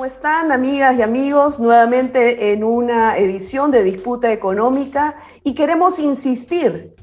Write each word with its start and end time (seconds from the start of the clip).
¿Cómo 0.00 0.10
están, 0.10 0.50
amigas 0.50 0.96
y 0.96 1.02
amigos? 1.02 1.60
Nuevamente 1.60 2.54
en 2.54 2.64
una 2.64 3.18
edición 3.18 3.70
de 3.70 3.82
Disputa 3.82 4.32
Económica 4.32 5.14
y 5.44 5.54
queremos 5.54 5.98
insistir 5.98 6.94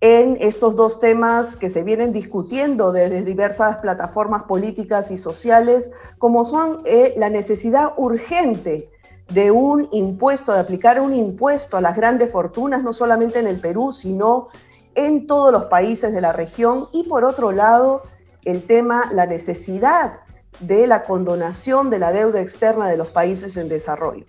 en 0.00 0.38
estos 0.40 0.74
dos 0.74 0.98
temas 0.98 1.54
que 1.54 1.68
se 1.68 1.82
vienen 1.82 2.14
discutiendo 2.14 2.92
desde 2.92 3.24
diversas 3.24 3.76
plataformas 3.76 4.44
políticas 4.44 5.10
y 5.10 5.18
sociales, 5.18 5.90
como 6.16 6.46
son 6.46 6.80
eh, 6.86 7.12
la 7.18 7.28
necesidad 7.28 7.92
urgente 7.98 8.90
de 9.28 9.50
un 9.50 9.90
impuesto, 9.92 10.54
de 10.54 10.60
aplicar 10.60 10.98
un 10.98 11.14
impuesto 11.14 11.76
a 11.76 11.82
las 11.82 11.94
grandes 11.94 12.32
fortunas, 12.32 12.82
no 12.82 12.94
solamente 12.94 13.38
en 13.38 13.48
el 13.48 13.60
Perú, 13.60 13.92
sino 13.92 14.48
en 14.94 15.26
todos 15.26 15.52
los 15.52 15.64
países 15.64 16.14
de 16.14 16.22
la 16.22 16.32
región, 16.32 16.88
y 16.90 17.02
por 17.02 17.22
otro 17.22 17.52
lado, 17.52 18.00
el 18.46 18.66
tema, 18.66 19.10
la 19.12 19.26
necesidad 19.26 20.20
de 20.60 20.86
la 20.86 21.02
condonación 21.04 21.90
de 21.90 21.98
la 21.98 22.12
deuda 22.12 22.40
externa 22.40 22.88
de 22.88 22.96
los 22.96 23.08
países 23.08 23.56
en 23.56 23.68
desarrollo. 23.68 24.24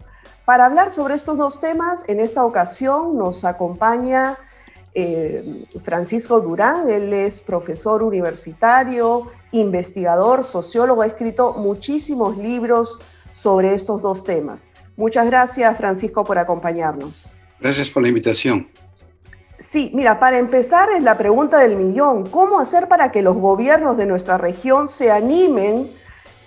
Para 0.45 0.66
hablar 0.66 0.91
sobre 0.91 1.16
estos 1.16 1.38
dos 1.38 1.59
temas, 1.59 2.03
en 2.08 2.20
esta 2.20 2.45
ocasión 2.45 3.17
nos 3.17 3.44
acompaña 3.44 4.38
eh, 4.94 5.66
Francisco 5.84 6.41
Durán, 6.41 6.90
él 6.90 7.13
es 7.13 7.40
profesor 7.40 8.02
universitario, 8.02 9.30
investigador, 9.52 10.44
sociólogo, 10.44 11.02
ha 11.02 11.05
escrito 11.05 11.53
muchísimos 11.53 12.38
libros 12.38 12.98
sobre 13.31 13.73
estos 13.73 14.02
dos 14.02 14.23
temas. 14.23 14.72
Muchas 14.95 15.28
gracias, 15.28 15.78
Francisco, 15.78 16.23
por 16.23 16.39
acompañarnos. 16.39 17.30
Gracias 17.59 17.91
por 17.91 18.02
la 18.02 18.09
invitación. 18.09 18.67
Sí, 19.59 19.91
mira, 19.94 20.20
para 20.20 20.38
empezar 20.38 20.89
es 20.89 21.03
la 21.03 21.17
pregunta 21.17 21.59
del 21.59 21.75
millón. 21.75 22.28
¿Cómo 22.28 22.59
hacer 22.59 22.88
para 22.88 23.12
que 23.12 23.22
los 23.22 23.36
gobiernos 23.36 23.98
de 23.98 24.05
nuestra 24.05 24.38
región 24.38 24.88
se 24.88 25.12
animen 25.12 25.91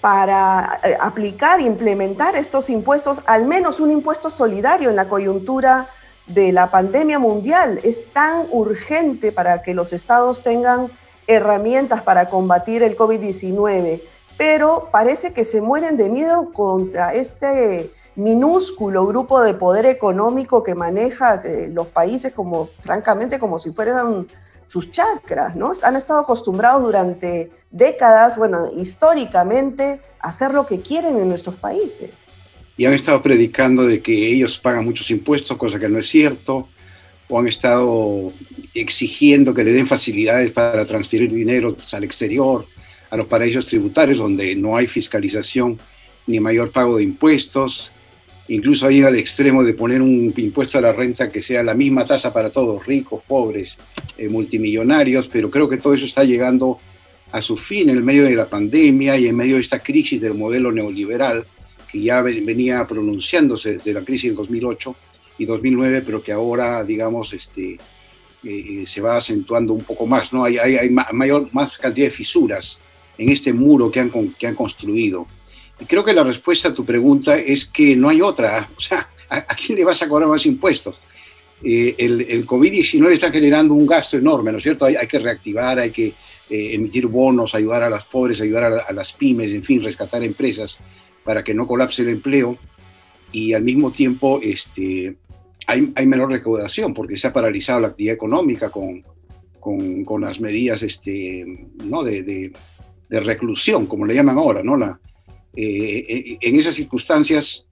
para 0.01 0.81
eh, 0.83 0.97
aplicar, 1.01 1.61
implementar 1.61 2.37
estos 2.37 2.71
impuestos, 2.71 3.23
al 3.27 3.45
menos 3.47 3.81
un 3.81 3.91
impuesto 3.91 4.31
solidario 4.31 4.91
en 4.91 4.97
la 4.97 5.09
coyuntura 5.09 5.87
de 6.27 6.53
la 6.53 6.71
pandemia 6.71 7.19
mundial. 7.19 7.81
Es 7.83 8.11
tan 8.13 8.47
urgente 8.51 9.33
para 9.33 9.63
que 9.63 9.75
los 9.75 9.93
estados 9.93 10.43
tengan 10.43 10.89
herramientas 11.27 12.03
para 12.03 12.29
combatir 12.29 12.83
el 12.83 12.97
COVID-19, 12.97 14.03
pero 14.37 14.89
parece 14.91 15.33
que 15.33 15.45
se 15.45 15.61
mueren 15.61 15.97
de 15.97 16.09
miedo 16.09 16.51
contra 16.53 17.13
este 17.13 17.93
minúsculo 18.17 19.07
grupo 19.07 19.41
de 19.41 19.55
poder 19.55 19.87
económico 19.87 20.63
que 20.63 20.75
maneja 20.75 21.41
eh, 21.45 21.69
los 21.73 21.87
países 21.89 22.33
como, 22.33 22.67
francamente, 22.67 23.39
como 23.39 23.59
si 23.59 23.73
fueran 23.73 24.27
sus 24.71 24.93
chakras, 24.93 25.57
¿no? 25.57 25.73
Han 25.83 25.97
estado 25.97 26.21
acostumbrados 26.21 26.85
durante 26.85 27.51
décadas, 27.73 28.37
bueno, 28.37 28.71
históricamente, 28.73 30.01
a 30.21 30.29
hacer 30.29 30.55
lo 30.55 30.65
que 30.65 30.79
quieren 30.79 31.19
en 31.19 31.27
nuestros 31.27 31.57
países. 31.57 32.29
Y 32.77 32.85
han 32.87 32.93
estado 32.93 33.21
predicando 33.21 33.85
de 33.85 34.01
que 34.01 34.29
ellos 34.29 34.61
pagan 34.61 34.85
muchos 34.85 35.11
impuestos, 35.11 35.57
cosa 35.57 35.77
que 35.81 35.89
no 35.89 35.99
es 35.99 36.09
cierto, 36.09 36.69
o 37.29 37.41
han 37.41 37.49
estado 37.49 38.31
exigiendo 38.73 39.53
que 39.53 39.65
le 39.65 39.73
den 39.73 39.89
facilidades 39.89 40.53
para 40.53 40.85
transferir 40.85 41.33
dinero 41.33 41.75
al 41.93 42.05
exterior, 42.05 42.65
a 43.11 43.17
los 43.17 43.27
paraísos 43.27 43.67
tributarios, 43.67 44.19
donde 44.19 44.55
no 44.55 44.77
hay 44.77 44.87
fiscalización 44.87 45.81
ni 46.29 46.39
mayor 46.39 46.71
pago 46.71 46.99
de 46.99 47.03
impuestos, 47.03 47.91
incluso 48.51 48.87
ha 48.87 48.93
ido 48.93 49.07
al 49.07 49.17
extremo 49.17 49.63
de 49.63 49.75
poner 49.75 50.03
un 50.03 50.33
impuesto 50.37 50.79
a 50.79 50.81
la 50.81 50.93
renta 50.93 51.29
que 51.29 51.43
sea 51.43 51.63
la 51.63 51.75
misma 51.75 52.05
tasa 52.05 52.33
para 52.33 52.51
todos, 52.51 52.85
ricos, 52.85 53.23
pobres, 53.27 53.77
eh, 54.19 54.29
multimillonarios, 54.29 55.29
pero 55.29 55.51
creo 55.51 55.69
que 55.69 55.77
todo 55.77 55.95
eso 55.95 56.05
está 56.05 56.25
llegando 56.25 56.79
a 57.31 57.41
su 57.41 57.57
fin 57.57 57.89
en 57.91 58.05
medio 58.05 58.25
de 58.25 58.35
la 58.35 58.47
pandemia 58.47 59.17
y 59.17 59.29
en 59.29 59.37
medio 59.37 59.55
de 59.55 59.61
esta 59.61 59.79
crisis 59.79 60.21
del 60.21 60.35
modelo 60.35 60.73
neoliberal 60.73 61.47
que 61.91 62.03
ya 62.03 62.23
venía 62.23 62.85
pronunciándose 62.89 63.75
desde 63.75 63.93
la 63.93 64.03
crisis 64.03 64.33
de 64.33 64.37
2008 64.37 64.97
y 65.39 65.45
2009, 65.45 66.03
pero 66.05 66.23
que 66.23 66.33
ahora, 66.33 66.83
digamos, 66.83 67.33
este, 67.33 67.79
eh, 68.45 68.85
se 68.85 69.01
va 69.01 69.17
acentuando 69.17 69.73
un 69.75 69.85
poco 69.85 70.07
más, 70.07 70.33
¿no? 70.33 70.45
Hay, 70.45 70.91
mayor, 71.13 71.49
más 71.53 71.79
cantidad 71.79 72.09
de 72.09 72.13
fisuras 72.13 72.79
en 73.17 73.29
este 73.29 73.53
muro 73.53 73.91
que 73.91 74.01
han 74.01 74.55
construido. 74.55 75.27
Y 75.81 75.87
creo 75.87 76.05
que 76.05 76.13
la 76.13 76.23
respuesta 76.23 76.69
a 76.69 76.75
tu 76.75 76.85
pregunta 76.85 77.39
es 77.39 77.65
que 77.65 77.97
no 77.97 78.09
hay 78.09 78.21
otra. 78.21 78.71
O 78.77 78.81
sea, 78.81 79.09
¿a, 79.29 79.55
quién 79.55 79.79
le 79.79 79.85
vas 79.85 80.03
a 80.03 80.09
cobrar 80.09 80.29
más 80.29 80.45
impuestos? 80.47 81.01
Eh, 81.63 81.95
el, 81.99 82.23
el 82.23 82.47
COVID-19 82.47 83.13
está 83.13 83.31
generando 83.31 83.75
un 83.75 83.87
gasto 83.87 84.17
enorme, 84.17 84.53
¿no 84.53 84.59
es 84.59 84.65
cierto? 84.65 84.85
Hay, 84.85 84.97
hay 84.97 85.07
que 85.07 85.19
reactivar, 85.19 85.79
hay 85.79 85.91
que 85.91 86.15
eh, 86.51 86.75
emitir 86.75 87.07
bonos, 87.07 87.55
ayudar 87.55 87.83
a 87.83 87.91
las 87.91 88.05
pobres, 88.05 88.41
ayudar 88.41 88.85
a, 88.89 88.93
las 88.93 89.13
pymes, 89.13 89.53
en 89.53 89.63
fin, 89.63 89.83
rescatar 89.83 90.23
empresas 90.23 90.79
para 91.23 91.45
que 91.45 91.55
no 91.55 91.67
colapse 91.67 92.03
el 92.03 92.09
empleo. 92.09 92.59
Y 93.31 93.53
al 93.53 93.63
mismo 93.63 93.93
tiempo 93.93 94.41
este, 94.43 95.17
hay, 95.67 95.93
hay 95.95 96.07
menor 96.07 96.31
recaudación 96.33 96.93
porque 96.93 97.17
se 97.17 97.29
ha 97.29 97.33
paralizado 97.33 97.81
la 97.81 97.89
actividad 97.89 98.15
económica 98.15 98.71
con, 98.71 99.05
con, 99.61 100.05
con 100.05 100.23
las 100.23 100.41
medidas 100.41 100.83
este, 100.83 101.45
¿no? 101.85 102.03
de, 102.03 102.23
de, 102.23 102.53
de, 103.09 103.21
reclusión, 103.21 103.87
como 103.87 104.05
le 104.07 104.15
llaman 104.15 104.39
ahora, 104.39 104.63
¿no? 104.65 104.77
La, 104.77 104.99
eh, 105.57 106.39
en 106.41 106.57
esas 106.57 106.75
circunstancias 106.75 107.67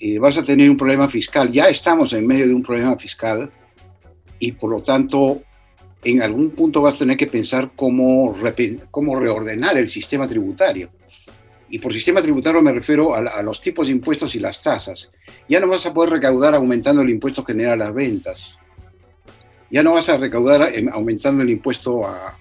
eh, 0.00 0.18
vas 0.18 0.36
a 0.38 0.44
tener 0.44 0.70
un 0.70 0.76
problema 0.76 1.08
fiscal. 1.08 1.50
Ya 1.50 1.68
estamos 1.68 2.12
en 2.12 2.26
medio 2.26 2.46
de 2.46 2.54
un 2.54 2.62
problema 2.62 2.96
fiscal 2.96 3.50
y 4.38 4.52
por 4.52 4.70
lo 4.70 4.82
tanto 4.82 5.42
en 6.04 6.22
algún 6.22 6.50
punto 6.50 6.82
vas 6.82 6.96
a 6.96 6.98
tener 6.98 7.16
que 7.16 7.26
pensar 7.26 7.72
cómo, 7.74 8.36
cómo 8.90 9.18
reordenar 9.18 9.76
el 9.76 9.88
sistema 9.88 10.28
tributario. 10.28 10.90
Y 11.70 11.80
por 11.80 11.92
sistema 11.92 12.22
tributario 12.22 12.62
me 12.62 12.72
refiero 12.72 13.14
a, 13.14 13.42
los 13.42 13.60
tipos 13.60 13.88
de 13.88 13.92
impuestos 13.92 14.34
y 14.34 14.38
las 14.38 14.62
tasas. 14.62 15.10
Ya 15.48 15.60
no 15.60 15.68
vas 15.68 15.84
a 15.84 15.92
poder 15.92 16.10
recaudar 16.10 16.54
aumentando 16.54 17.02
el 17.02 17.10
impuesto 17.10 17.44
general 17.44 17.82
a 17.82 17.86
las 17.86 17.94
ventas. 17.94 18.56
Ya 19.70 19.82
no 19.82 19.92
vas 19.92 20.08
a 20.08 20.16
recaudar 20.16 20.72
aumentando 20.92 21.42
el 21.42 21.50
impuesto 21.50 22.06
a, 22.06 22.37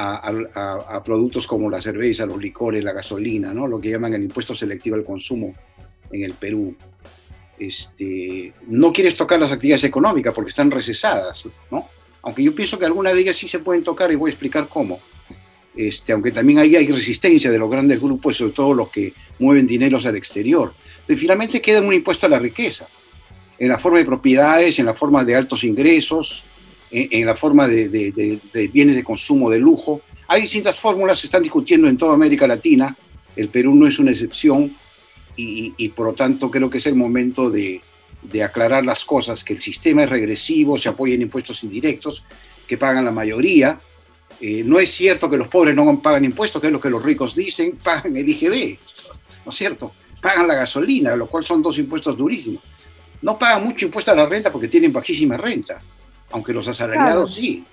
a, 0.00 1.02
productos 1.04 1.46
como 1.46 1.70
la 1.70 1.80
cerveza, 1.80 2.26
los 2.26 2.38
licores, 2.38 2.82
la 2.82 2.92
gasolina, 2.92 3.52
¿no? 3.52 3.66
lo 3.66 3.80
que 3.80 3.90
llaman 3.90 4.14
el 4.14 4.22
impuesto 4.22 4.54
selectivo 4.54 4.96
al 4.96 5.04
consumo 5.04 5.54
en 6.10 6.22
el 6.22 6.32
Perú. 6.34 6.76
Este, 7.58 8.52
no 8.68 8.92
quieres 8.92 9.16
tocar 9.16 9.38
las 9.38 9.52
actividades 9.52 9.84
económicas 9.84 10.34
porque 10.34 10.50
están 10.50 10.70
recesadas, 10.70 11.46
¿no? 11.70 11.88
aunque 12.22 12.42
yo 12.42 12.54
pienso 12.54 12.78
que 12.78 12.86
algunas 12.86 13.14
de 13.14 13.20
ellas 13.20 13.36
sí 13.36 13.48
se 13.48 13.58
pueden 13.58 13.82
tocar 13.82 14.10
y 14.12 14.16
voy 14.16 14.30
a 14.30 14.32
explicar 14.32 14.68
cómo. 14.68 15.00
Este, 15.76 16.12
aunque 16.12 16.32
también 16.32 16.58
ahí 16.58 16.74
hay 16.74 16.86
resistencia 16.88 17.50
de 17.50 17.58
los 17.58 17.70
grandes 17.70 18.00
grupos, 18.00 18.36
sobre 18.36 18.52
todo 18.52 18.74
los 18.74 18.90
que 18.90 19.12
mueven 19.38 19.66
dineros 19.66 20.04
al 20.04 20.16
exterior. 20.16 20.74
Entonces, 20.92 21.20
finalmente 21.20 21.60
queda 21.60 21.80
un 21.80 21.94
impuesto 21.94 22.26
a 22.26 22.28
la 22.28 22.38
riqueza, 22.38 22.86
en 23.58 23.68
la 23.68 23.78
forma 23.78 23.98
de 23.98 24.04
propiedades, 24.04 24.78
en 24.78 24.86
la 24.86 24.94
forma 24.94 25.24
de 25.24 25.36
altos 25.36 25.64
ingresos, 25.64 26.42
en, 26.90 27.26
la 27.26 27.36
forma 27.36 27.68
de, 27.68 28.68
bienes 28.72 28.96
de 28.96 29.04
consumo 29.04 29.50
de 29.50 29.58
lujo. 29.58 30.02
Hay 30.28 30.42
distintas 30.42 30.78
fórmulas, 30.78 31.18
se 31.18 31.26
están 31.26 31.42
discutiendo 31.42 31.88
en 31.88 31.96
toda 31.96 32.14
América 32.14 32.46
Latina, 32.46 32.96
el 33.36 33.48
Perú 33.48 33.74
no 33.74 33.86
es 33.86 33.98
una 33.98 34.10
excepción 34.10 34.76
y, 35.36 35.88
por 35.90 36.06
lo 36.06 36.12
tanto 36.12 36.50
creo 36.50 36.68
que 36.68 36.78
es 36.78 36.86
el 36.86 36.94
momento 36.94 37.50
de, 37.50 37.80
aclarar 38.44 38.84
las 38.84 39.04
cosas, 39.04 39.42
que 39.42 39.54
el 39.54 39.60
sistema 39.60 40.04
es 40.04 40.10
regresivo, 40.10 40.76
se 40.76 40.88
apoya 40.88 41.14
en 41.14 41.22
impuestos 41.22 41.64
indirectos, 41.64 42.22
que 42.66 42.76
pagan 42.76 43.04
la 43.04 43.12
mayoría. 43.12 43.78
Eh, 44.40 44.62
no 44.64 44.78
es 44.78 44.90
cierto 44.90 45.28
que 45.30 45.36
los 45.36 45.48
pobres 45.48 45.74
no 45.74 46.00
pagan 46.02 46.24
impuestos, 46.24 46.60
que 46.60 46.68
es 46.68 46.72
lo 46.72 46.80
que 46.80 46.90
los 46.90 47.02
ricos 47.02 47.34
dicen, 47.34 47.78
pagan 47.82 48.16
el 48.16 48.28
IGB, 48.28 48.78
¿no 49.44 49.50
es 49.50 49.56
cierto? 49.56 49.92
Pagan 50.20 50.46
la 50.46 50.54
gasolina, 50.54 51.16
lo 51.16 51.26
cual 51.26 51.46
son 51.46 51.62
dos 51.62 51.78
impuestos 51.78 52.16
durísimos. 52.16 52.62
No 53.22 53.38
pagan 53.38 53.64
mucho 53.64 53.86
impuesto 53.86 54.12
a 54.12 54.14
la 54.14 54.26
renta 54.26 54.52
porque 54.52 54.68
tienen 54.68 54.92
bajísima 54.92 55.36
renta 55.36 55.78
aunque 56.32 56.52
los 56.52 56.66
asalariados 56.68 57.34
sí. 57.34 57.64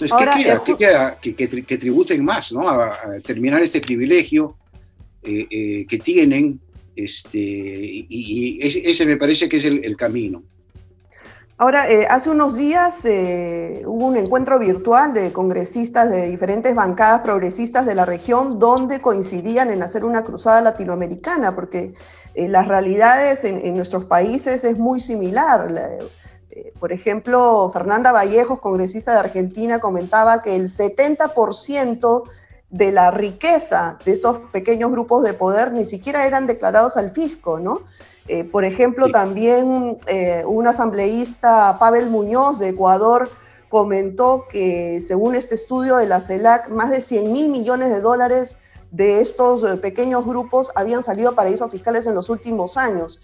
Entonces, 0.00 0.16
¿qué 0.16 0.42
queda? 0.42 0.62
¿Qué 1.20 1.36
queda? 1.46 1.66
Que, 1.66 1.78
tributen 1.78 2.24
más, 2.24 2.52
¿no? 2.52 2.68
A, 2.68 2.96
terminar 3.24 3.62
este 3.62 3.80
privilegio 3.80 4.56
eh, 5.22 5.46
eh, 5.50 5.86
que 5.88 5.98
tienen, 5.98 6.60
este, 6.94 7.38
y, 7.38 8.60
ese, 8.62 9.06
me 9.06 9.16
parece 9.16 9.48
que 9.48 9.56
es 9.56 9.64
el, 9.64 9.96
camino. 9.96 10.42
Ahora, 11.56 11.90
eh, 11.90 12.06
hace 12.08 12.30
unos 12.30 12.56
días 12.56 13.04
hubo 13.04 14.06
un 14.06 14.16
encuentro 14.16 14.60
virtual 14.60 15.12
de 15.12 15.32
congresistas 15.32 16.08
de 16.08 16.30
diferentes 16.30 16.72
bancadas 16.72 17.22
progresistas 17.22 17.84
de 17.84 17.96
la 17.96 18.04
región 18.04 18.60
donde 18.60 19.00
coincidían 19.00 19.70
en 19.70 19.82
hacer 19.82 20.04
una 20.04 20.22
cruzada 20.22 20.60
latinoamericana, 20.60 21.56
porque 21.56 21.94
las 22.36 22.68
realidades 22.68 23.44
en, 23.44 23.66
en, 23.66 23.74
nuestros 23.74 24.04
países 24.04 24.62
es 24.62 24.78
muy 24.78 25.00
similar. 25.00 25.68
Por 26.78 26.92
ejemplo, 26.92 27.70
Fernanda 27.72 28.12
Vallejos, 28.12 28.60
congresista 28.60 29.12
de 29.12 29.20
Argentina, 29.20 29.80
comentaba 29.80 30.42
que 30.42 30.56
el 30.56 30.68
70% 30.68 32.22
de 32.70 32.92
la 32.92 33.10
riqueza 33.10 33.98
de 34.04 34.12
estos 34.12 34.38
pequeños 34.52 34.90
grupos 34.90 35.22
de 35.22 35.34
poder 35.34 35.72
ni 35.72 35.84
siquiera 35.84 36.26
eran 36.26 36.46
declarados 36.46 36.96
al 36.96 37.12
fisco, 37.12 37.58
¿no? 37.58 37.80
Eh, 38.28 38.44
por 38.44 38.64
ejemplo, 38.64 39.08
también 39.08 39.98
eh, 40.06 40.44
un 40.46 40.68
asambleísta, 40.68 41.78
Pavel 41.78 42.08
Muñoz, 42.10 42.58
de 42.58 42.68
Ecuador, 42.68 43.30
comentó 43.70 44.46
que 44.50 45.00
según 45.00 45.34
este 45.34 45.54
estudio 45.54 45.96
de 45.96 46.06
la 46.06 46.20
CELAC, 46.20 46.68
más 46.68 46.90
de 46.90 47.00
100 47.00 47.32
mil 47.32 47.48
millones 47.50 47.90
de 47.90 48.00
dólares 48.00 48.58
de 48.90 49.20
estos 49.20 49.64
eh, 49.64 49.76
pequeños 49.76 50.26
grupos 50.26 50.72
habían 50.74 51.02
salido 51.02 51.30
a 51.30 51.34
paraísos 51.34 51.70
fiscales 51.70 52.06
en 52.06 52.14
los 52.14 52.28
últimos 52.28 52.76
años. 52.76 53.20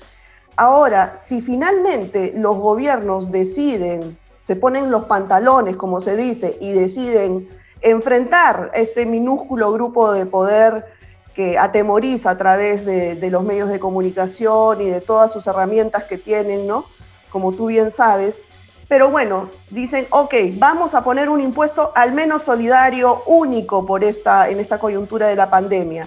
Ahora, 0.56 1.14
si 1.16 1.40
finalmente 1.40 2.32
los 2.36 2.56
gobiernos 2.56 3.32
deciden, 3.32 4.16
se 4.42 4.56
ponen 4.56 4.90
los 4.90 5.04
pantalones, 5.04 5.76
como 5.76 6.00
se 6.00 6.16
dice, 6.16 6.56
y 6.60 6.72
deciden 6.72 7.48
enfrentar 7.80 8.70
este 8.74 9.04
minúsculo 9.06 9.72
grupo 9.72 10.12
de 10.12 10.26
poder 10.26 10.86
que 11.34 11.58
atemoriza 11.58 12.30
a 12.30 12.38
través 12.38 12.86
de, 12.86 13.28
los 13.30 13.42
medios 13.42 13.68
de 13.68 13.80
comunicación 13.80 14.80
y 14.80 14.86
de 14.86 15.00
todas 15.00 15.32
sus 15.32 15.46
herramientas 15.46 16.04
que 16.04 16.16
tienen, 16.16 16.66
¿no? 16.66 16.86
Como 17.30 17.52
tú 17.52 17.66
bien 17.66 17.90
sabes, 17.90 18.46
pero 18.88 19.10
bueno, 19.10 19.48
dicen, 19.70 20.06
ok, 20.10 20.34
vamos 20.52 20.94
a 20.94 21.02
poner 21.02 21.28
un 21.28 21.40
impuesto 21.40 21.90
al 21.94 22.12
menos 22.12 22.42
solidario, 22.42 23.22
único 23.26 23.84
por 23.84 24.04
esta, 24.04 24.48
en 24.48 24.60
esta 24.60 24.78
coyuntura 24.78 25.26
de 25.26 25.36
la 25.36 25.50
pandemia. 25.50 26.06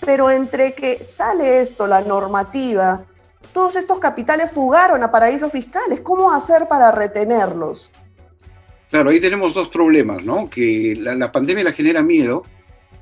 Pero 0.00 0.30
entre 0.30 0.74
que 0.74 1.02
sale 1.02 1.60
esto, 1.60 1.86
la 1.86 2.02
normativa, 2.02 3.04
todos 3.52 3.76
estos 3.76 3.98
capitales 3.98 4.50
fugaron 4.52 5.02
a 5.02 5.10
paraísos 5.10 5.52
fiscales. 5.52 6.00
¿Cómo 6.00 6.32
hacer 6.32 6.68
para 6.68 6.92
retenerlos? 6.92 7.90
Claro, 8.90 9.10
ahí 9.10 9.20
tenemos 9.20 9.52
dos 9.54 9.68
problemas, 9.68 10.24
¿no? 10.24 10.48
Que 10.48 10.96
la, 10.98 11.32
pandemia 11.32 11.64
la 11.64 11.72
genera 11.72 12.02
miedo 12.02 12.42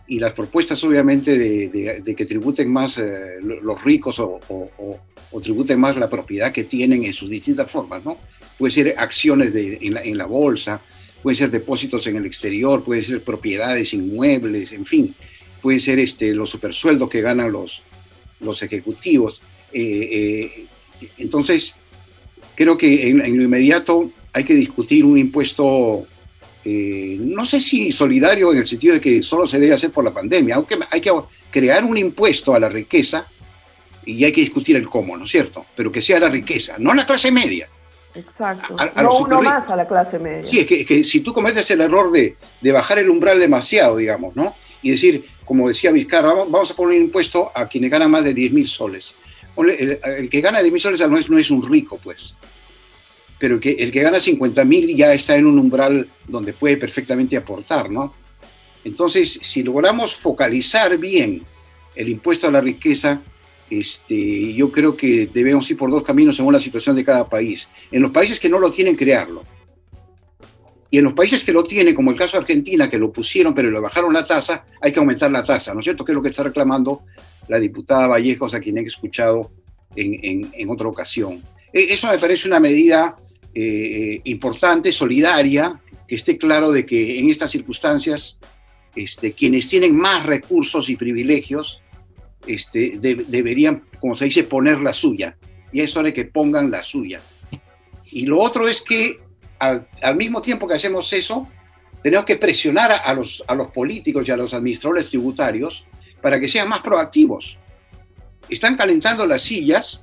y 0.07 0.19
las 0.19 0.33
propuestas 0.33 0.83
obviamente 0.85 1.39
de, 1.39 2.15
que 2.17 2.27
tributen 2.27 2.73
más 2.73 2.99
eh, 2.99 3.39
los 3.41 3.83
ricos 3.83 4.19
o, 4.19 4.41
tributen 5.43 5.81
más 5.81 5.97
la 5.97 6.09
propiedad 6.09 6.53
que 6.53 6.65
tienen 6.65 7.05
en 7.05 7.13
sus 7.13 7.29
distintas 7.29 7.71
formas, 7.71 8.05
¿no? 8.05 8.17
puede 8.59 8.73
ser 8.73 8.95
acciones 8.99 9.53
en, 9.55 10.19
la, 10.19 10.27
bolsa, 10.27 10.81
puede 11.23 11.37
ser 11.37 11.51
depósitos 11.51 12.07
en 12.07 12.17
el 12.17 12.27
exterior, 12.27 12.85
puede 12.85 13.03
ser 13.03 13.23
propiedades, 13.23 13.93
inmuebles, 13.95 14.73
en 14.73 14.87
fin, 14.87 15.15
puede 15.61 15.81
ser 15.81 15.99
este, 15.99 16.33
los 16.33 16.51
supersueldos 16.51 17.09
que 17.09 17.21
ganan 17.21 17.53
los, 17.53 17.83
los 18.41 18.63
ejecutivos. 18.63 19.41
Eh, 19.75 20.69
eh, 21.01 21.11
entonces, 21.19 21.75
creo 22.55 22.79
que 22.79 23.09
en, 23.09 23.37
lo 23.37 23.43
inmediato 23.43 24.11
hay 24.33 24.45
que 24.45 24.55
discutir 24.55 25.05
un 25.05 25.19
impuesto, 25.19 26.07
eh, 26.65 27.17
no 27.19 27.45
sé 27.45 27.61
si 27.61 27.91
solidario 27.91 28.53
en 28.53 28.59
el 28.59 28.67
sentido 28.67 28.95
de 28.95 29.01
que 29.01 29.21
solo 29.23 29.49
se 29.49 29.59
debe 29.59 29.75
hacer 29.75 29.91
por 29.91 30.05
la 30.05 30.15
pandemia, 30.15 30.55
aunque 30.55 30.79
hay 30.91 31.01
que 31.01 31.11
crear 31.51 31.85
un 31.85 31.97
impuesto 31.97 32.55
a 32.55 32.61
la 32.61 32.69
riqueza 32.69 33.27
y 34.07 34.25
hay 34.25 34.33
que 34.33 34.43
discutir 34.43 34.77
el 34.77 34.89
cómo, 34.89 35.17
¿no 35.17 35.25
es 35.25 35.31
cierto? 35.31 35.67
Pero 35.75 35.91
que 35.91 36.01
sea 36.01 36.21
la 36.21 36.29
riqueza, 36.29 36.77
no 36.79 36.95
la 36.95 37.05
clase 37.05 37.33
media, 37.33 37.69
Exacto. 38.15 38.77
no 39.03 39.19
uno 39.19 39.43
más 39.43 39.69
a 39.71 39.77
la 39.77 39.89
clase 39.89 40.21
media. 40.21 40.49
Sí, 40.49 40.61
es 40.61 40.87
que, 40.87 41.03
si 41.03 41.21
tú 41.21 41.33
cometes 41.33 41.69
el 41.73 41.81
error 41.81 42.13
de, 42.13 42.37
bajar 42.73 43.01
el 43.01 43.11
umbral 43.11 43.41
demasiado, 43.41 43.97
digamos, 43.97 44.37
¿no? 44.37 44.55
Y 44.83 44.93
decir, 44.93 45.25
como 45.45 45.67
decía 45.67 45.91
Vizcarra, 45.91 46.33
vamos 46.33 46.71
a 46.71 46.77
poner 46.77 46.99
un 46.99 47.07
impuesto 47.07 47.51
a 47.55 47.67
quienes 47.67 47.91
ganan 47.91 48.11
más 48.11 48.23
de 48.23 48.35
10 48.35 48.53
mil 48.53 48.69
soles. 48.69 49.15
El, 49.57 50.29
que 50.31 50.41
gana 50.41 50.61
10 50.61 50.73
mil 50.73 50.83
soles 50.83 51.01
no 51.09 51.17
es, 51.17 51.31
no 51.31 51.39
es 51.39 51.51
un 51.51 51.69
rico, 51.69 51.99
pues. 52.03 52.35
Pero 53.39 53.61
que, 53.61 53.73
el 53.73 53.91
que 53.91 54.01
gana 54.01 54.21
50 54.21 54.65
mil 54.65 54.97
ya 54.97 55.13
está 55.13 55.37
en 55.37 55.47
un 55.47 55.59
umbral 55.59 56.09
donde 56.27 56.53
puede 56.53 56.77
perfectamente 56.77 57.37
aportar, 57.37 57.91
¿no? 57.91 58.15
Entonces, 58.85 59.41
si 59.43 59.63
logramos 59.63 60.15
focalizar 60.15 60.97
bien 60.99 61.43
el 61.95 62.09
impuesto 62.09 62.49
a 62.49 62.51
la 62.51 62.61
riqueza, 62.61 63.23
este, 63.71 64.53
yo 64.55 64.71
creo 64.71 64.97
que 64.97 65.27
debemos 65.27 65.71
ir 65.71 65.77
por 65.77 65.91
dos 65.91 66.03
caminos 66.03 66.37
según 66.37 66.53
la 66.53 66.61
situación 66.61 66.97
de 66.97 67.05
cada 67.05 67.29
país. 67.29 67.69
En 67.91 68.03
los 68.03 68.11
países 68.11 68.39
que 68.39 68.49
no 68.49 68.59
lo 68.59 68.71
tienen, 68.71 68.97
crearlo. 68.97 69.43
Y 70.91 70.99
en 70.99 71.05
los 71.05 71.15
países 71.15 71.43
que 71.43 71.53
lo 71.53 71.65
tienen, 71.65 71.95
como 71.95 72.13
el 72.13 72.17
caso 72.17 72.37
de 72.37 72.43
Argentina, 72.43 72.89
que 72.89 72.99
lo 72.99 73.11
pusieron 73.11 73.53
pero 73.53 73.71
le 73.71 73.81
bajaron 73.81 74.13
la 74.13 74.25
tasa, 74.25 74.65
hay 74.81 74.93
que 74.93 75.01
aumentar 75.01 75.31
la 75.31 75.43
tasa, 75.43 75.75
¿no 75.75 75.81
es 75.81 75.85
cierto? 75.85 76.05
Que 76.05 76.13
es 76.13 76.17
lo 76.17 76.23
que 76.23 76.29
está 76.29 76.45
reclamando 76.45 77.03
la 77.49 77.59
diputada 77.59 78.07
Vallejos, 78.07 78.55
a 78.55 78.61
quien 78.61 78.79
he 78.79 78.83
escuchado 78.83 79.53
en, 79.97 80.71
otra 80.71 80.89
ocasión. 80.89 81.43
E, 81.73 81.95
eso 81.95 82.09
me 82.09 82.19
parece 82.19 82.49
una 82.49 82.61
medida 82.61 83.17
eh, 83.55 84.21
importante, 84.25 84.93
solidaria, 84.93 85.81
que 86.07 86.17
esté 86.17 86.37
claro 86.37 86.71
de 86.71 86.85
que 86.85 87.19
en 87.19 87.31
estas 87.31 87.51
circunstancias 87.51 88.39
este, 88.95 89.33
quienes 89.33 89.69
tienen 89.69 89.97
más 89.97 90.25
recursos 90.25 90.89
y 90.89 90.97
privilegios 90.97 91.81
este, 92.47 92.99
deberían, 92.99 93.85
como 94.01 94.17
se 94.17 94.27
dice, 94.27 94.45
poner 94.45 94.81
la 94.81 94.93
suya. 94.93 95.37
Y 95.73 95.81
es 95.81 95.97
hora 95.97 96.07
de 96.07 96.13
que 96.13 96.27
pongan 96.27 96.71
la 96.71 96.83
suya. 96.83 97.21
Y 98.11 98.27
lo 98.27 98.39
otro 98.39 98.69
es 98.69 98.83
que 98.83 99.17
al, 99.59 99.87
mismo 100.17 100.41
tiempo 100.43 100.69
que 100.69 100.75
hacemos 100.75 101.13
eso, 101.13 101.49
tenemos 102.03 102.25
que 102.27 102.37
presionar 102.37 102.93
a, 102.93 103.15
los, 103.15 103.43
a 103.47 103.55
los 103.55 103.71
políticos 103.71 104.25
y 104.29 104.31
a 104.31 104.37
los 104.37 104.53
administradores 104.53 105.09
tributarios 105.09 105.85
para 106.25 106.41
que 106.41 106.49
sean 106.49 106.71
más 106.71 106.81
proactivos. 106.81 107.59
Están 108.49 108.79
calentando 108.79 109.27
las 109.27 109.43
sillas 109.43 110.01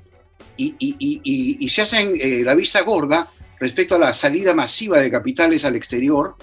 y, 0.55 1.67
se 1.67 1.81
hacen 1.81 2.13
eh, 2.21 2.43
la 2.45 2.53
vista 2.53 2.81
gorda 2.81 3.27
respecto 3.59 3.95
a 3.95 3.97
la 3.97 4.13
salida 4.13 4.53
masiva 4.53 5.01
de 5.01 5.09
capitales 5.09 5.65
al 5.65 5.75
exterior. 5.75 6.35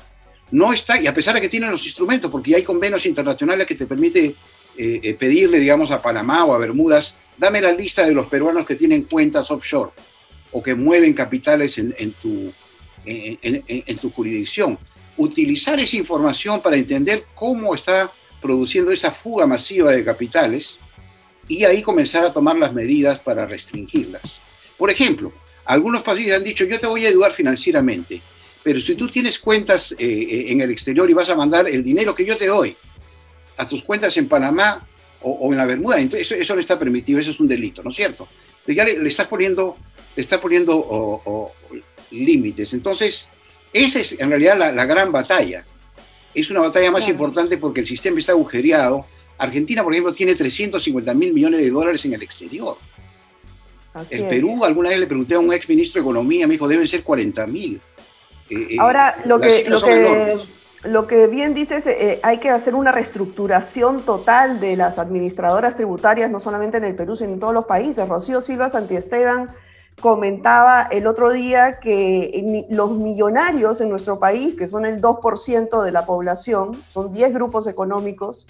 No 0.50 0.72
está, 0.72 1.00
y 1.00 1.06
a 1.06 1.14
pesar 1.14 1.36
de 1.36 1.40
que 1.40 1.48
tienen 1.48 1.70
los 1.70 1.86
instrumentos, 1.86 2.28
porque 2.28 2.56
hay 2.56 2.64
convenios 2.64 3.06
internacionales 3.06 3.68
que 3.68 3.76
te 3.76 3.86
permiten 3.86 4.34
eh, 4.76 5.00
eh, 5.00 5.14
pedirle, 5.14 5.60
digamos, 5.60 5.92
a 5.92 6.02
Panamá 6.02 6.44
o 6.44 6.54
a 6.54 6.58
Bermudas, 6.58 7.14
dame 7.36 7.60
la 7.60 7.70
lista 7.70 8.04
de 8.04 8.14
los 8.14 8.26
peruanos 8.26 8.66
que 8.66 8.74
tienen 8.74 9.04
cuentas 9.04 9.48
offshore 9.48 9.92
o 10.50 10.60
que 10.60 10.74
mueven 10.74 11.12
capitales 11.12 11.78
en, 11.78 12.12
tu, 12.20 12.52
en, 13.04 13.96
tu 13.96 14.10
jurisdicción. 14.10 14.76
Utilizar 15.16 15.78
esa 15.78 15.96
información 15.96 16.60
para 16.60 16.74
entender 16.74 17.26
cómo 17.36 17.76
está 17.76 18.10
produciendo 18.40 18.90
esa 18.90 19.10
fuga 19.10 19.46
masiva 19.46 19.90
de 19.92 20.04
capitales 20.04 20.78
y 21.46 21.64
ahí 21.64 21.82
comenzar 21.82 22.24
a 22.24 22.32
tomar 22.32 22.56
las 22.56 22.72
medidas 22.72 23.18
para 23.18 23.46
restringirlas. 23.46 24.22
Por 24.76 24.90
ejemplo, 24.90 25.32
algunos 25.64 26.02
países 26.02 26.36
han 26.36 26.44
dicho, 26.44 26.64
yo 26.64 26.78
te 26.78 26.86
voy 26.86 27.06
a 27.06 27.08
ayudar 27.08 27.34
financieramente, 27.34 28.20
pero 28.62 28.80
si 28.80 28.94
tú 28.94 29.08
tienes 29.08 29.38
cuentas 29.38 29.94
eh, 29.98 30.46
en 30.48 30.60
el 30.60 30.70
exterior 30.70 31.08
y 31.10 31.14
vas 31.14 31.30
a 31.30 31.34
mandar 31.34 31.68
el 31.68 31.82
dinero 31.82 32.14
que 32.14 32.24
yo 32.24 32.36
te 32.36 32.46
doy, 32.46 32.76
a 33.58 33.66
tus 33.66 33.84
cuentas 33.84 34.16
en 34.16 34.28
Panamá 34.28 34.86
o, 35.20 35.52
en 35.52 35.58
la 35.58 35.66
Bermuda. 35.66 36.00
Entonces, 36.00 36.30
eso, 36.32 36.54
no 36.54 36.60
está 36.60 36.78
permitido, 36.78 37.20
eso 37.20 37.32
es 37.32 37.40
un 37.40 37.46
delito, 37.48 37.82
¿no 37.82 37.90
es 37.90 37.96
cierto? 37.96 38.28
Entonces 38.60 38.76
ya 38.76 38.84
le, 38.84 39.08
estás 39.08 39.26
poniendo, 39.26 39.76
le 40.16 40.22
está 40.22 40.40
poniendo 40.40 41.52
límites. 42.10 42.72
Entonces, 42.72 43.28
esa 43.72 44.00
es 44.00 44.18
en 44.18 44.30
realidad 44.30 44.56
la, 44.56 44.84
gran 44.86 45.12
batalla. 45.12 45.64
Es 46.34 46.50
una 46.50 46.60
batalla 46.60 46.90
más 46.90 47.08
importante 47.08 47.58
porque 47.58 47.80
el 47.80 47.86
sistema 47.86 48.18
está 48.18 48.32
agujereado. 48.32 49.04
Argentina, 49.38 49.82
por 49.82 49.92
ejemplo, 49.92 50.12
tiene 50.12 50.34
350 50.34 51.14
mil 51.14 51.32
millones 51.32 51.60
de 51.60 51.70
dólares 51.70 52.04
en 52.04 52.14
el 52.14 52.22
exterior. 52.22 52.76
el 54.10 54.24
Perú, 54.24 54.64
alguna 54.64 54.90
vez 54.90 54.98
le 54.98 55.06
pregunté 55.06 55.34
a 55.34 55.38
un 55.38 55.52
ex 55.52 55.68
ministro 55.68 56.00
de 56.00 56.08
Economía, 56.08 56.46
me 56.46 56.52
dijo, 56.52 56.68
deben 56.68 56.86
ser 56.86 57.02
40 57.02 57.46
mil. 57.46 57.80
Eh, 58.50 58.68
eh, 58.70 58.76
Ahora, 58.78 59.20
lo 59.24 59.40
que, 59.40 59.64
lo 59.68 59.80
que, 59.80 60.40
lo 60.84 61.06
que 61.06 61.26
bien 61.26 61.54
dices, 61.54 61.86
eh, 61.86 62.20
hay 62.22 62.38
que 62.38 62.50
hacer 62.50 62.74
una 62.74 62.92
reestructuración 62.92 64.02
total 64.02 64.60
de 64.60 64.76
las 64.76 64.98
administradoras 64.98 65.76
tributarias, 65.76 66.30
no 66.30 66.40
solamente 66.40 66.78
en 66.78 66.84
el 66.84 66.94
Perú, 66.94 67.16
sino 67.16 67.32
en 67.32 67.40
todos 67.40 67.54
los 67.54 67.66
países. 67.66 68.08
Rocío 68.08 68.40
Silva 68.40 68.68
Santiesteban 68.68 69.48
comentaba 70.00 70.88
el 70.90 71.06
otro 71.06 71.32
día 71.32 71.80
que 71.80 72.66
los 72.70 72.92
millonarios 72.92 73.80
en 73.80 73.88
nuestro 73.88 74.18
país, 74.18 74.54
que 74.56 74.68
son 74.68 74.86
el 74.86 75.00
2% 75.00 75.82
de 75.82 75.92
la 75.92 76.06
población, 76.06 76.80
son 76.92 77.12
10 77.12 77.32
grupos 77.32 77.66
económicos, 77.66 78.46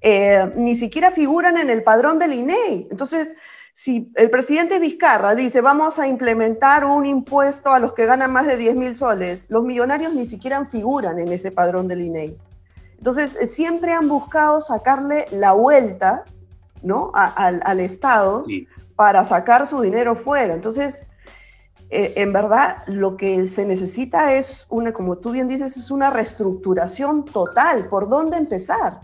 eh, 0.00 0.52
ni 0.56 0.76
siquiera 0.76 1.10
figuran 1.10 1.58
en 1.58 1.70
el 1.70 1.82
padrón 1.82 2.18
del 2.18 2.32
INEI. 2.32 2.88
Entonces, 2.90 3.34
si 3.74 4.12
el 4.16 4.30
presidente 4.30 4.78
Vizcarra 4.78 5.34
dice 5.34 5.60
vamos 5.60 5.98
a 5.98 6.08
implementar 6.08 6.84
un 6.84 7.06
impuesto 7.06 7.70
a 7.70 7.78
los 7.78 7.92
que 7.92 8.06
ganan 8.06 8.32
más 8.32 8.46
de 8.46 8.56
10 8.56 8.76
mil 8.76 8.94
soles, 8.96 9.46
los 9.48 9.64
millonarios 9.64 10.14
ni 10.14 10.26
siquiera 10.26 10.64
figuran 10.66 11.18
en 11.18 11.32
ese 11.32 11.50
padrón 11.50 11.88
del 11.88 12.02
INEI. 12.02 12.36
Entonces, 12.98 13.36
eh, 13.36 13.46
siempre 13.46 13.92
han 13.92 14.08
buscado 14.08 14.60
sacarle 14.60 15.26
la 15.30 15.52
vuelta 15.52 16.24
¿no? 16.82 17.12
al, 17.14 17.80
Estado 17.80 18.44
para 18.98 19.24
sacar 19.24 19.64
su 19.64 19.80
dinero 19.80 20.16
fuera. 20.16 20.52
Entonces, 20.52 21.06
eh, 21.88 22.14
en 22.16 22.32
verdad, 22.32 22.78
lo 22.88 23.16
que 23.16 23.46
se 23.46 23.64
necesita 23.64 24.34
es 24.34 24.66
una, 24.70 24.92
como 24.92 25.18
tú 25.18 25.30
bien 25.30 25.46
dices, 25.46 25.76
es 25.76 25.92
una 25.92 26.10
reestructuración 26.10 27.24
total. 27.24 27.88
¿Por 27.88 28.08
dónde 28.08 28.36
empezar? 28.36 29.02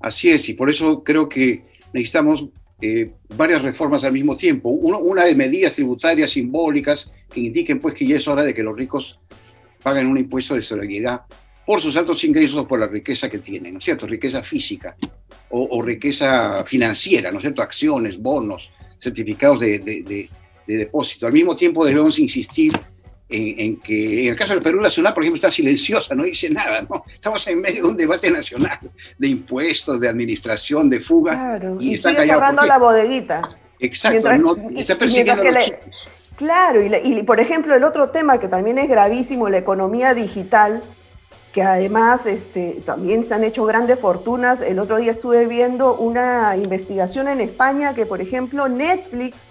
Así 0.00 0.30
es, 0.30 0.48
y 0.48 0.54
por 0.54 0.70
eso 0.70 1.02
creo 1.02 1.28
que 1.28 1.66
necesitamos 1.92 2.46
eh, 2.80 3.12
varias 3.36 3.62
reformas 3.62 4.04
al 4.04 4.12
mismo 4.12 4.36
tiempo. 4.36 4.68
una 4.68 5.24
de 5.24 5.34
medidas 5.34 5.72
tributarias 5.72 6.30
simbólicas 6.30 7.10
que 7.28 7.40
indiquen 7.40 7.80
pues 7.80 7.96
que 7.96 8.06
ya 8.06 8.18
es 8.18 8.28
hora 8.28 8.44
de 8.44 8.54
que 8.54 8.62
los 8.62 8.76
ricos 8.76 9.18
paguen 9.82 10.06
un 10.06 10.18
impuesto 10.18 10.54
de 10.54 10.62
solidaridad 10.62 11.22
por 11.66 11.80
sus 11.80 11.96
altos 11.96 12.22
ingresos 12.22 12.56
o 12.56 12.68
por 12.68 12.78
la 12.78 12.86
riqueza 12.86 13.28
que 13.28 13.38
tienen, 13.38 13.72
¿no 13.72 13.78
es 13.80 13.84
cierto? 13.84 14.06
Riqueza 14.06 14.44
física 14.44 14.96
o, 15.50 15.82
riqueza 15.82 16.64
financiera, 16.64 17.30
¿no 17.30 17.38
es 17.38 17.42
cierto? 17.42 17.62
Acciones, 17.62 18.16
bonos, 18.16 18.70
certificados 19.02 19.60
de, 19.60 19.78
de, 19.80 20.28
depósito. 20.66 21.26
Al 21.26 21.32
mismo 21.32 21.56
tiempo 21.56 21.84
debemos 21.84 22.18
insistir 22.18 22.72
en, 23.28 23.76
que 23.78 24.26
en 24.26 24.32
el 24.32 24.38
caso 24.38 24.54
del 24.54 24.62
Perú 24.62 24.80
Nacional, 24.80 25.12
por 25.14 25.22
ejemplo, 25.22 25.36
está 25.36 25.50
silenciosa, 25.50 26.14
no 26.14 26.22
dice 26.22 26.50
nada, 26.50 26.82
¿no? 26.82 27.02
Estamos 27.12 27.46
en 27.46 27.60
medio 27.60 27.82
de 27.82 27.88
un 27.88 27.96
debate 27.96 28.30
nacional 28.30 28.78
de 29.18 29.28
impuestos, 29.28 29.98
de 29.98 30.08
administración, 30.08 30.88
de 30.88 31.00
fuga. 31.00 31.32
Claro, 31.32 31.78
y, 31.80 31.94
está 31.94 32.10
sigue 32.10 32.26
cerrando 32.26 32.64
la 32.64 32.78
bodeguita. 32.78 33.56
Exacto, 33.80 34.56
está 34.76 34.96
persiguiendo 34.96 35.44
los 35.44 35.72
Claro, 36.36 36.80
y, 36.82 37.22
por 37.22 37.40
ejemplo, 37.40 37.74
el 37.74 37.84
otro 37.84 38.10
tema 38.10 38.38
que 38.38 38.48
también 38.48 38.78
es 38.78 38.88
gravísimo, 38.88 39.48
la 39.48 39.58
economía 39.58 40.14
digital, 40.14 40.82
que 41.52 41.62
además 41.62 42.26
este, 42.26 42.80
también 42.84 43.24
se 43.24 43.34
han 43.34 43.44
hecho 43.44 43.64
grandes 43.64 43.98
fortunas. 43.98 44.62
El 44.62 44.78
otro 44.78 44.96
día 44.96 45.12
estuve 45.12 45.46
viendo 45.46 45.96
una 45.96 46.56
investigación 46.56 47.28
en 47.28 47.40
España 47.42 47.94
que, 47.94 48.06
por 48.06 48.22
ejemplo, 48.22 48.68
Netflix 48.68 49.44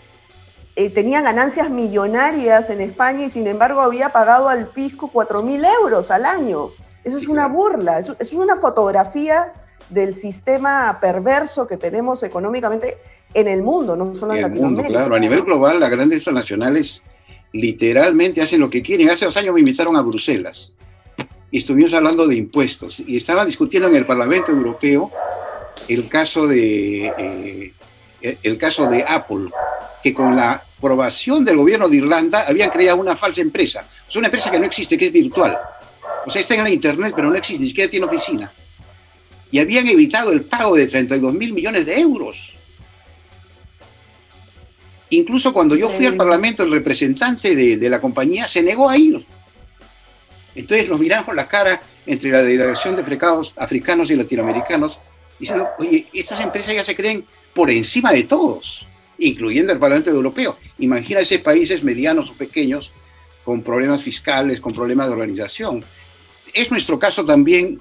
eh, 0.76 0.90
tenía 0.90 1.22
ganancias 1.22 1.70
millonarias 1.70 2.72
en 2.72 2.82
España 2.82 3.26
y 3.26 3.30
sin 3.30 3.46
embargo 3.46 3.82
había 3.82 4.10
pagado 4.10 4.50
al 4.50 4.72
fisco 4.72 5.10
4 5.14 5.44
mil 5.44 5.64
euros 5.64 6.10
al 6.10 6.26
año. 6.26 6.72
Eso 7.04 7.20
es 7.20 7.28
una 7.28 7.48
burla, 7.48 8.00
eso 8.00 8.16
es 8.20 8.34
una 8.34 8.58
fotografía 8.58 9.54
del 9.90 10.16
sistema 10.16 11.00
perverso 11.00 11.68
que 11.68 11.78
tenemos 11.78 12.24
económicamente 12.24 12.98
en 13.34 13.48
el 13.48 13.62
mundo, 13.62 13.96
no 13.96 14.16
solo 14.16 14.34
en, 14.34 14.42
Latinoamérica. 14.42 14.90
claro, 14.90 15.16
a 15.16 15.20
nivel 15.20 15.44
global 15.44 15.80
las 15.80 15.90
grandes 15.92 16.24
transnacionales 16.24 17.04
literalmente 17.54 18.42
hacen 18.42 18.60
lo 18.60 18.70
que 18.70 18.82
quieren. 18.82 19.10
Hace 19.10 19.26
dos 19.26 19.38
años 19.38 19.54
me 19.54 19.60
invitaron 19.60 19.96
a 19.96 20.02
Bruselas 20.02 20.74
y 21.52 21.58
estuvimos 21.58 21.94
hablando 21.94 22.26
de 22.28 22.36
impuestos 22.36 23.02
y 23.06 23.18
estaban 23.18 23.46
discutiendo 23.46 23.90
en 23.90 23.96
el 23.96 24.06
Parlamento 24.06 24.52
Europeo 24.52 25.12
el 25.88 26.08
caso 26.08 26.48
de, 26.48 27.74
eh, 28.22 28.38
el 28.44 28.58
caso 28.58 28.88
de 28.90 29.04
Apple, 29.08 29.50
que 30.02 30.14
con 30.14 30.36
la 30.36 30.64
aprobación 30.78 31.44
del 31.44 31.58
gobierno 31.58 31.90
de 31.90 31.98
Irlanda 31.98 32.46
habían 32.48 32.70
creado 32.70 33.00
una 33.00 33.16
falsa 33.16 33.42
empresa. 33.42 33.84
Es 34.10 34.16
una 34.16 34.28
empresa 34.28 34.50
que 34.50 34.60
no 34.60 34.66
existe, 34.66 34.98
que 34.98 35.08
es 35.08 35.12
virtual. 35.12 35.58
O 36.26 36.30
sea, 36.30 36.42
está 36.42 36.56
en 36.56 36.64
la 36.64 36.70
internet, 36.70 37.14
pero 37.16 37.30
no 37.30 37.36
existe, 37.36 37.64
ni 37.64 37.70
siquiera 37.70 37.90
tiene 37.90 38.06
oficina. 38.06 38.52
Y 39.52 39.60
habían 39.60 39.88
evitado 39.88 40.32
el 40.32 40.42
pago 40.42 40.76
de 40.76 40.88
32 40.88 41.34
mil 41.34 41.54
millones 41.54 41.86
de 41.86 42.00
euros. 42.00 42.54
Incluso 45.10 45.52
cuando 45.52 45.76
yo 45.76 45.90
fui 45.90 46.06
al 46.06 46.16
Parlamento, 46.16 46.64
el 46.64 46.72
representante 46.72 47.56
de, 47.56 47.90
la 47.90 48.00
compañía 48.00 48.48
se 48.48 48.64
negó 48.64 48.90
a 48.90 48.98
ir. 48.98 49.26
Entonces 50.56 50.90
nos 50.90 51.00
miramos 51.00 51.36
la 51.36 51.48
cara 51.48 51.82
entre 52.06 52.32
la 52.32 52.42
delegación 52.42 52.96
de 52.96 53.04
frecados 53.04 53.54
africanos 53.58 54.12
y 54.12 54.16
latinoamericanos, 54.16 54.98
diciendo, 55.40 55.70
oye, 55.80 56.08
estas 56.14 56.42
empresas 56.42 56.76
ya 56.76 56.84
se 56.84 56.96
creen 56.96 57.26
por 57.54 57.70
encima 57.72 58.12
de 58.12 58.24
todos, 58.24 58.86
incluyendo 59.18 59.72
el 59.74 59.80
Parlamento 59.80 60.10
Europeo. 60.10 60.58
Imagina 60.80 61.22
esos 61.22 61.38
países 61.40 61.84
medianos 61.84 62.30
o 62.30 62.34
pequeños 62.34 62.92
con 63.44 63.62
problemas 63.62 64.04
fiscales, 64.04 64.60
con 64.60 64.74
problemas 64.74 65.08
de 65.08 65.14
organización. 65.14 65.84
Es 66.54 66.70
nuestro 66.70 67.00
caso 67.00 67.24
también 67.24 67.80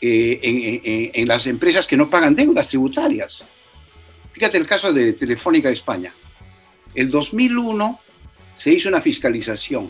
eh, 0.00 1.10
en 1.14 1.28
las 1.28 1.46
empresas 1.46 1.86
que 1.86 1.96
no 1.96 2.10
pagan 2.10 2.34
deudas 2.34 2.68
tributarias. 2.68 3.42
Fíjate 4.32 4.58
el 4.58 4.66
caso 4.66 4.92
de 4.92 5.12
Telefónica 5.12 5.68
de 5.68 5.74
España. 5.74 6.14
El 6.94 7.10
2001 7.10 8.00
se 8.56 8.72
hizo 8.72 8.88
una 8.88 9.00
fiscalización. 9.00 9.88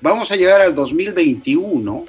Vamos 0.00 0.30
a 0.30 0.36
llegar 0.36 0.60
al 0.60 0.74
2021, 0.74 2.04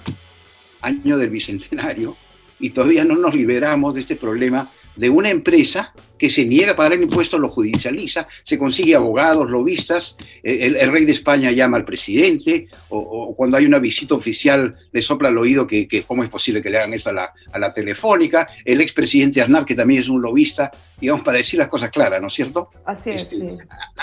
año 0.82 1.17
del 1.17 1.29
Bicentenario, 1.29 2.17
y 2.60 2.72
todavía 2.72 3.06
no 3.06 3.15
nos 3.15 3.34
liberamos 3.34 3.96
de 3.96 4.01
este 4.01 4.15
problema 4.15 4.70
de 4.98 5.10
una 5.10 5.30
empresa 5.30 5.94
que 6.18 6.30
se 6.30 6.46
niega 6.46 6.72
a 6.72 6.75
pagar 6.75 6.94
el 6.94 7.04
impuesto, 7.04 7.38
lo 7.38 7.50
judicializa, 7.50 8.27
se 8.44 8.58
consigue 8.58 8.96
abogados, 8.96 9.50
lobistas, 9.50 10.16
el, 10.42 10.92
rey 10.92 11.06
de 11.06 11.12
España 11.12 11.51
llama 11.51 11.77
al 11.77 11.86
presidente, 11.86 12.68
o, 12.89 13.36
cuando 13.36 13.58
hay 13.58 13.66
una 13.66 13.80
visita 13.80 14.16
oficial 14.16 14.75
le 14.92 15.01
sopla 15.01 15.30
al 15.30 15.38
oído 15.38 15.68
que, 15.68 15.88
cómo 16.08 16.24
es 16.24 16.30
posible 16.30 16.62
que 16.62 16.70
le 16.70 16.77
hagan 16.77 16.94
esto 16.94 17.12
a 17.12 17.13
la, 17.13 17.34
a 17.51 17.60
la 17.60 17.74
telefónica, 17.74 18.48
el 18.66 18.82
expresidente 18.82 19.42
Aznar, 19.42 19.66
que 19.66 19.75
también 19.75 20.01
es 20.01 20.10
un 20.10 20.22
lobista, 20.22 20.72
digamos, 21.00 21.24
para 21.24 21.38
decir 21.38 21.60
las 21.60 21.68
cosas 21.68 21.92
claras, 21.92 22.20
¿no 22.20 22.27
es 22.27 22.34
cierto? 22.34 22.70
Así 22.86 23.12
es. 23.12 23.22
Este, 23.22 23.58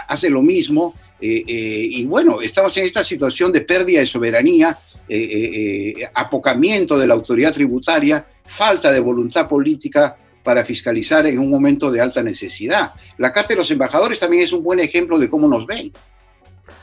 hace 0.08 0.30
lo 0.30 0.42
mismo, 0.42 0.94
eh, 1.20 1.42
eh, 1.46 1.88
y 1.90 2.04
bueno, 2.04 2.40
estamos 2.40 2.76
en 2.76 2.84
esta 2.84 3.02
situación 3.02 3.50
de 3.50 3.62
pérdida 3.62 4.00
de 4.00 4.06
soberanía, 4.06 4.78
eh, 5.08 6.08
apocamiento 6.14 6.98
de 6.98 7.06
la 7.06 7.14
autoridad 7.14 7.52
tributaria, 7.52 8.26
falta 8.44 8.92
de 8.92 9.00
voluntad 9.00 9.48
política 9.48 10.16
para 10.44 10.64
fiscalizar 10.64 11.26
en 11.26 11.38
un 11.40 11.50
momento 11.50 11.90
de 11.90 12.00
alta 12.00 12.22
necesidad. 12.22 12.92
La 13.16 13.32
Carta 13.32 13.54
de 13.54 13.56
los 13.56 13.70
Embajadores 13.70 14.20
también 14.20 14.44
es 14.44 14.52
un 14.52 14.62
buen 14.62 14.78
ejemplo 14.78 15.18
de 15.18 15.28
cómo 15.28 15.48
nos 15.48 15.66
ven. 15.66 15.90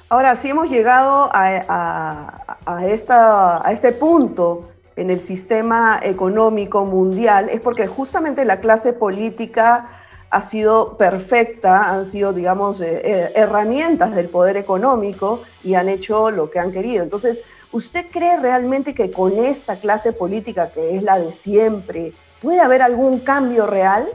Ahora, 0.09 0.35
si 0.35 0.49
hemos 0.49 0.69
llegado 0.69 1.29
a, 1.31 2.57
esta, 2.85 3.65
a 3.65 3.71
este 3.71 3.93
punto 3.93 4.69
en 4.97 5.09
el 5.09 5.21
sistema 5.21 6.01
económico 6.03 6.83
mundial, 6.85 7.47
es 7.49 7.61
porque 7.61 7.87
justamente 7.87 8.43
la 8.43 8.59
clase 8.59 8.91
política 8.91 9.87
ha 10.31 10.41
sido 10.41 10.97
perfecta, 10.97 11.91
han 11.91 12.05
sido, 12.05 12.33
digamos, 12.33 12.81
eh, 12.81 13.01
eh, 13.03 13.31
herramientas 13.35 14.15
del 14.15 14.29
poder 14.29 14.57
económico 14.57 15.43
y 15.63 15.75
han 15.75 15.87
hecho 15.87 16.31
lo 16.31 16.49
que 16.49 16.59
han 16.59 16.71
querido. 16.71 17.03
Entonces, 17.03 17.43
¿usted 17.71 18.05
cree 18.11 18.37
realmente 18.39 18.93
que 18.93 19.11
con 19.11 19.37
esta 19.37 19.77
clase 19.77 20.13
política, 20.13 20.71
que 20.71 20.95
es 20.95 21.03
la 21.03 21.19
de 21.19 21.31
siempre, 21.31 22.13
¿Puede 22.41 22.59
haber 22.59 22.81
algún 22.81 23.19
cambio 23.19 23.67
real? 23.67 24.11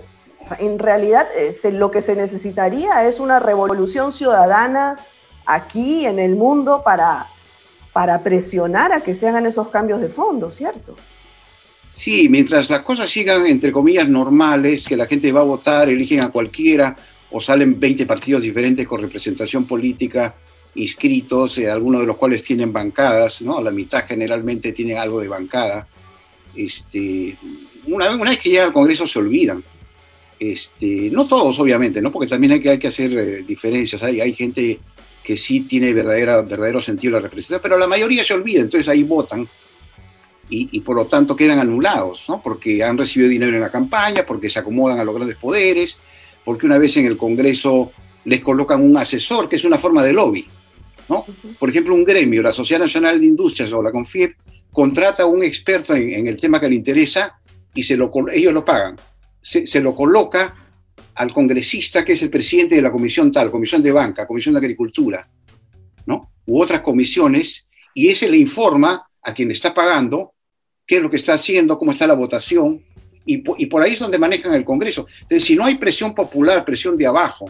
en 0.60 0.78
realidad 0.78 1.26
eh, 1.36 1.72
lo 1.72 1.90
que 1.90 2.02
se 2.02 2.14
necesitaría 2.14 3.08
es 3.08 3.18
una 3.18 3.40
revolución 3.40 4.12
ciudadana 4.12 4.96
aquí 5.44 6.06
en 6.06 6.20
el 6.20 6.36
mundo 6.36 6.82
para, 6.84 7.26
para 7.92 8.22
presionar 8.22 8.92
a 8.92 9.00
que 9.00 9.16
se 9.16 9.28
hagan 9.28 9.46
esos 9.46 9.70
cambios 9.70 10.00
de 10.00 10.08
fondo, 10.08 10.50
¿cierto? 10.50 10.96
Sí, 11.92 12.28
mientras 12.28 12.68
las 12.68 12.82
cosas 12.82 13.10
sigan, 13.10 13.46
entre 13.46 13.72
comillas, 13.72 14.08
normales, 14.08 14.86
que 14.86 14.96
la 14.96 15.06
gente 15.06 15.32
va 15.32 15.40
a 15.40 15.44
votar, 15.44 15.88
eligen 15.88 16.20
a 16.20 16.30
cualquiera, 16.30 16.94
o 17.30 17.40
salen 17.40 17.80
20 17.80 18.06
partidos 18.06 18.42
diferentes 18.42 18.86
con 18.86 19.00
representación 19.00 19.66
política 19.66 20.34
inscritos, 20.76 21.56
eh, 21.58 21.70
algunos 21.70 22.02
de 22.02 22.06
los 22.06 22.16
cuales 22.16 22.42
tienen 22.42 22.72
bancadas, 22.72 23.40
¿no? 23.40 23.62
La 23.62 23.70
mitad 23.70 24.04
generalmente 24.06 24.72
tiene 24.72 24.98
algo 24.98 25.20
de 25.20 25.28
bancada. 25.28 25.88
Este, 26.54 27.36
una, 27.86 28.14
una 28.14 28.30
vez 28.30 28.38
que 28.38 28.50
llega 28.50 28.64
al 28.64 28.72
Congreso 28.72 29.06
se 29.06 29.18
olvidan. 29.18 29.62
Este, 30.38 31.08
no 31.10 31.26
todos, 31.26 31.58
obviamente, 31.58 32.02
¿no? 32.02 32.12
porque 32.12 32.28
también 32.28 32.52
hay 32.52 32.60
que, 32.60 32.70
hay 32.70 32.78
que 32.78 32.88
hacer 32.88 33.12
eh, 33.12 33.44
diferencias. 33.46 34.02
Hay, 34.02 34.20
hay 34.20 34.34
gente 34.34 34.78
que 35.22 35.36
sí 35.36 35.62
tiene 35.62 35.92
verdadera, 35.92 36.42
verdadero 36.42 36.80
sentido 36.80 37.14
la 37.14 37.20
representación, 37.20 37.60
pero 37.62 37.78
la 37.78 37.86
mayoría 37.86 38.24
se 38.24 38.34
olvida, 38.34 38.60
entonces 38.60 38.86
ahí 38.88 39.02
votan 39.02 39.48
y, 40.48 40.68
y, 40.70 40.80
por 40.82 40.94
lo 40.94 41.06
tanto 41.06 41.34
quedan 41.34 41.58
anulados, 41.58 42.24
¿no? 42.28 42.40
porque 42.40 42.84
han 42.84 42.96
recibido 42.96 43.28
dinero 43.28 43.52
en 43.52 43.60
la 43.60 43.70
campaña, 43.70 44.24
porque 44.24 44.48
se 44.48 44.60
acomodan 44.60 45.00
a 45.00 45.04
los 45.04 45.14
grandes 45.14 45.36
poderes, 45.36 45.98
porque 46.44 46.66
una 46.66 46.78
vez 46.78 46.96
en 46.96 47.06
el 47.06 47.16
Congreso 47.16 47.90
les 48.24 48.40
colocan 48.40 48.82
un 48.82 48.96
asesor, 48.96 49.48
que 49.48 49.56
es 49.56 49.64
una 49.64 49.78
forma 49.78 50.04
de 50.04 50.12
lobby. 50.12 50.46
¿no? 51.08 51.24
Por 51.58 51.70
ejemplo, 51.70 51.94
un 51.94 52.04
gremio, 52.04 52.42
la 52.42 52.52
Sociedad 52.52 52.82
Nacional 52.82 53.18
de 53.18 53.26
Industrias 53.26 53.72
o 53.72 53.82
la 53.82 53.90
CONFIEP, 53.90 54.36
contrata 54.70 55.24
a 55.24 55.26
un 55.26 55.42
experto 55.42 55.94
en, 55.94 56.12
en 56.12 56.26
el 56.28 56.36
tema 56.36 56.60
que 56.60 56.68
le 56.68 56.76
interesa 56.76 57.35
y 57.76 57.82
se 57.82 57.96
lo, 57.96 58.10
ellos 58.32 58.52
lo 58.52 58.64
pagan. 58.64 58.96
Se, 59.40 59.80
lo 59.80 59.94
coloca 59.94 60.56
al 61.14 61.32
congresista 61.32 62.04
que 62.04 62.14
es 62.14 62.22
el 62.22 62.30
presidente 62.30 62.74
de 62.74 62.82
la 62.82 62.90
comisión 62.90 63.30
tal, 63.30 63.50
comisión 63.50 63.82
de 63.82 63.92
banca, 63.92 64.26
comisión 64.26 64.54
de 64.54 64.58
agricultura, 64.58 65.28
¿no? 66.06 66.32
U 66.46 66.60
otras 66.60 66.80
comisiones, 66.80 67.68
y 67.94 68.08
ese 68.08 68.28
le 68.28 68.38
informa 68.38 69.06
a 69.22 69.32
quien 69.32 69.50
está 69.52 69.72
pagando 69.72 70.32
qué 70.84 70.96
es 70.96 71.02
lo 71.02 71.10
que 71.10 71.16
está 71.16 71.34
haciendo, 71.34 71.78
cómo 71.78 71.92
está 71.92 72.06
la 72.06 72.14
votación, 72.14 72.82
y, 73.24 73.42
y 73.58 73.66
por 73.66 73.82
ahí 73.82 73.92
es 73.92 74.00
donde 74.00 74.18
manejan 74.18 74.54
el 74.54 74.64
Congreso. 74.64 75.06
Entonces, 75.22 75.44
si 75.44 75.54
no 75.54 75.64
hay 75.64 75.76
presión 75.76 76.14
popular, 76.14 76.64
presión 76.64 76.96
de 76.96 77.06
abajo, 77.06 77.46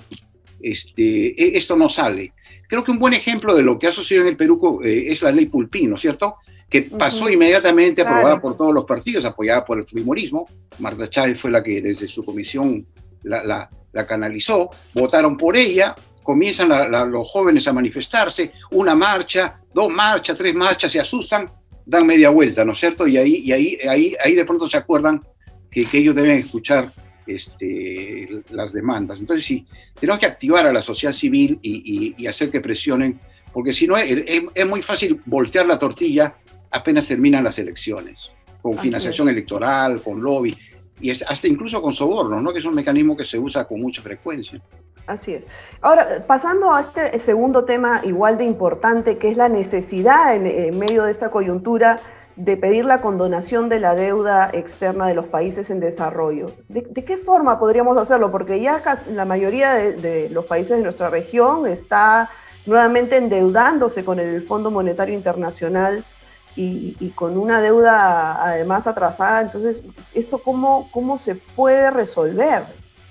este, 0.61 1.29
e, 1.41 1.57
esto 1.57 1.77
no 1.77 1.89
sale. 1.89 2.33
Creo 2.69 2.83
que 2.83 2.91
un 2.91 2.99
buen 2.99 3.15
ejemplo 3.15 3.55
de 3.55 3.63
lo 3.63 3.79
que 3.79 3.87
ha 3.87 3.93
sucedido 3.93 4.25
en 4.25 4.31
el 4.31 4.37
Perú 4.37 4.81
eh, 4.85 5.07
es 5.09 5.23
la 5.23 5.33
ley 5.33 5.47
Pulpín, 5.47 5.91
¿no 5.91 5.97
es 5.97 6.03
cierto? 6.03 6.37
Que 6.69 6.83
pasó 6.83 7.31
inmediatamente 7.31 8.03
aprobada 8.03 8.41
por 8.41 8.57
todos 8.57 8.75
los 8.75 8.85
partidos, 8.85 9.25
apoyada 9.25 9.65
por 9.65 9.79
el 9.79 9.87
Fujimorismo. 9.87 10.47
Marta 10.79 11.09
Chávez 11.09 11.41
fue 11.41 11.51
la 11.51 11.63
que 11.63 11.81
desde 11.81 12.09
su 12.09 12.25
comisión 12.25 12.87
la, 13.23 13.69
la, 13.93 14.07
canalizó, 14.07 14.71
votaron 14.93 15.37
por 15.37 15.57
ella, 15.57 15.95
comienzan 16.23 16.69
los 17.11 17.31
jóvenes 17.31 17.67
a 17.67 17.73
manifestarse, 17.73 18.53
una 18.73 18.95
marcha, 18.95 19.61
dos 19.73 19.91
marchas, 19.91 20.37
tres 20.37 20.55
marchas, 20.55 20.93
se 20.93 21.01
asustan, 21.01 21.47
dan 21.85 22.07
media 22.07 22.31
vuelta, 22.31 22.65
¿no 22.65 22.73
es 22.73 22.79
cierto? 22.79 23.07
Y 23.07 23.17
ahí, 23.17 23.43
y 23.45 23.53
ahí, 23.53 23.79
ahí, 23.89 24.17
ahí 24.23 24.35
de 24.35 24.45
pronto 24.45 24.69
se 24.69 24.77
acuerdan 24.77 25.23
que, 25.71 25.87
que 25.87 25.99
ellos 25.99 26.15
deben 26.15 26.39
escuchar 26.39 26.91
este, 27.27 28.29
las 28.51 28.73
demandas. 28.73 29.21
Entonces 29.21 29.47
sí, 29.47 29.67
tenemos 29.99 30.21
que 30.21 30.27
activar 30.27 30.67
a 30.67 30.73
la 30.73 30.83
sociedad 30.83 31.13
civil 31.13 31.59
y, 31.63 32.15
y, 32.17 32.27
hacer 32.27 32.51
que 32.51 32.61
presionen, 32.61 33.19
porque 33.53 33.73
si 33.73 33.87
no 33.87 33.97
es, 33.97 34.25
es, 34.55 34.67
muy 34.67 34.83
fácil 34.83 35.21
voltear 35.25 35.67
la 35.67 35.79
tortilla 35.79 36.37
apenas 36.77 37.07
terminan 37.07 37.45
las 37.45 37.59
elecciones, 37.59 38.31
con 38.63 38.77
financiación 38.79 39.29
electoral, 39.29 40.01
con 40.03 40.21
lobby. 40.21 40.57
y 41.01 41.11
es 41.11 41.23
hasta 41.23 41.47
incluso 41.47 41.83
con 41.83 41.93
sobornos, 41.93 42.43
¿no? 42.43 42.53
que 42.53 42.59
es 42.59 42.65
un 42.65 42.75
mecanismo 42.75 43.17
que 43.17 43.25
se 43.25 43.39
usa 43.39 43.67
con 43.67 43.81
mucha 43.81 44.01
frecuencia. 44.03 44.61
Así 45.07 45.35
es. 45.35 45.45
Ahora, 45.83 46.25
pasando 46.27 46.73
a 46.73 46.81
este 46.81 47.19
segundo 47.19 47.65
tema 47.65 48.01
igual 48.05 48.39
de 48.39 48.45
importante, 48.45 49.19
que 49.19 49.31
es 49.31 49.37
la 49.37 49.49
necesidad 49.49 50.35
en, 50.35 50.79
medio 50.79 51.05
de 51.05 51.11
esta 51.11 51.31
coyuntura 51.31 52.01
de 52.35 52.57
pedir 52.57 52.85
la 52.85 53.01
condonación 53.01 53.69
de 53.69 53.81
la 53.81 53.95
deuda 53.95 54.51
externa 54.53 55.07
de 55.07 55.15
los 55.15 55.27
países 55.27 55.71
en 55.71 55.81
desarrollo. 55.81 56.47
¿De, 56.69 56.83
qué 56.83 57.17
forma 57.17 57.59
podríamos 57.59 57.97
hacerlo? 57.97 58.31
Porque 58.31 58.61
ya 58.61 58.83
la 59.11 59.25
mayoría 59.25 59.75
de, 59.75 60.29
los 60.31 60.45
países 60.45 60.77
de 60.77 60.83
nuestra 60.83 61.09
región 61.09 61.67
está 61.67 62.29
nuevamente 62.67 63.17
endeudándose 63.17 64.05
con 64.05 64.19
el 64.19 64.43
Fondo 64.43 64.71
Monetario 64.71 65.15
Internacional 65.15 66.05
y, 66.57 67.13
con 67.15 67.37
una 67.37 67.61
deuda 67.61 68.43
además 68.43 68.87
atrasada. 68.87 69.41
Entonces, 69.43 69.85
¿esto 70.15 70.39
cómo, 70.39 70.89
cómo 70.91 71.19
se 71.19 71.35
puede 71.35 71.91
resolver? 71.91 72.65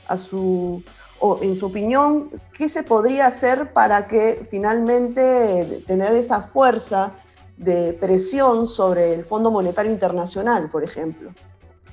A 0.08 0.18
su, 0.18 0.84
o 1.20 1.40
en 1.42 1.56
su 1.56 1.68
opinión, 1.68 2.30
¿qué 2.54 2.70
se 2.70 2.84
podría 2.84 3.28
hacer 3.28 3.74
para 3.74 4.08
que 4.08 4.48
finalmente 4.50 5.82
tener 5.88 6.14
esa 6.14 6.42
fuerza 6.42 7.12
de 7.58 7.94
presión 7.94 8.68
sobre 8.68 9.14
el 9.14 9.24
Fondo 9.26 9.50
Monetario 9.50 9.92
Internacional, 9.92 10.70
por 10.70 10.84
ejemplo? 10.84 11.32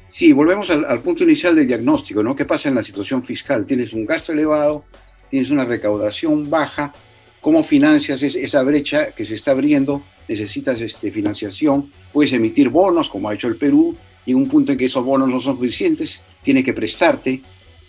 Sí, 0.08 0.34
volvemos 0.34 0.68
al, 0.68 0.84
al, 0.84 1.00
punto 1.00 1.24
inicial 1.24 1.54
del 1.56 1.66
diagnóstico, 1.66 2.22
¿no? 2.22 2.36
¿Qué 2.36 2.44
pasa 2.44 2.68
en 2.68 2.74
la 2.74 2.82
situación 2.82 3.22
fiscal? 3.22 3.64
Tienes 3.64 3.94
un 3.94 4.04
gasto 4.04 4.32
elevado, 4.32 4.84
tienes 5.30 5.50
una 5.50 5.64
recaudación 5.64 6.50
baja, 6.50 6.92
¿cómo 7.40 7.64
financias 7.64 8.22
esa 8.22 8.62
brecha 8.62 9.12
que 9.12 9.24
se 9.24 9.36
está 9.36 9.52
abriendo 9.52 10.02
necesitas 10.28 10.80
este, 10.80 11.10
financiación, 11.10 11.90
puedes 12.12 12.32
emitir 12.32 12.68
bonos, 12.68 13.08
como 13.08 13.28
ha 13.28 13.34
hecho 13.34 13.48
el 13.48 13.56
Perú, 13.56 13.96
y 14.24 14.34
un 14.34 14.48
punto 14.48 14.72
en 14.72 14.78
que 14.78 14.86
esos 14.86 15.04
bonos 15.04 15.28
no 15.28 15.40
son 15.40 15.56
suficientes, 15.56 16.20
tiene 16.42 16.62
que 16.62 16.72
prestarte. 16.72 17.42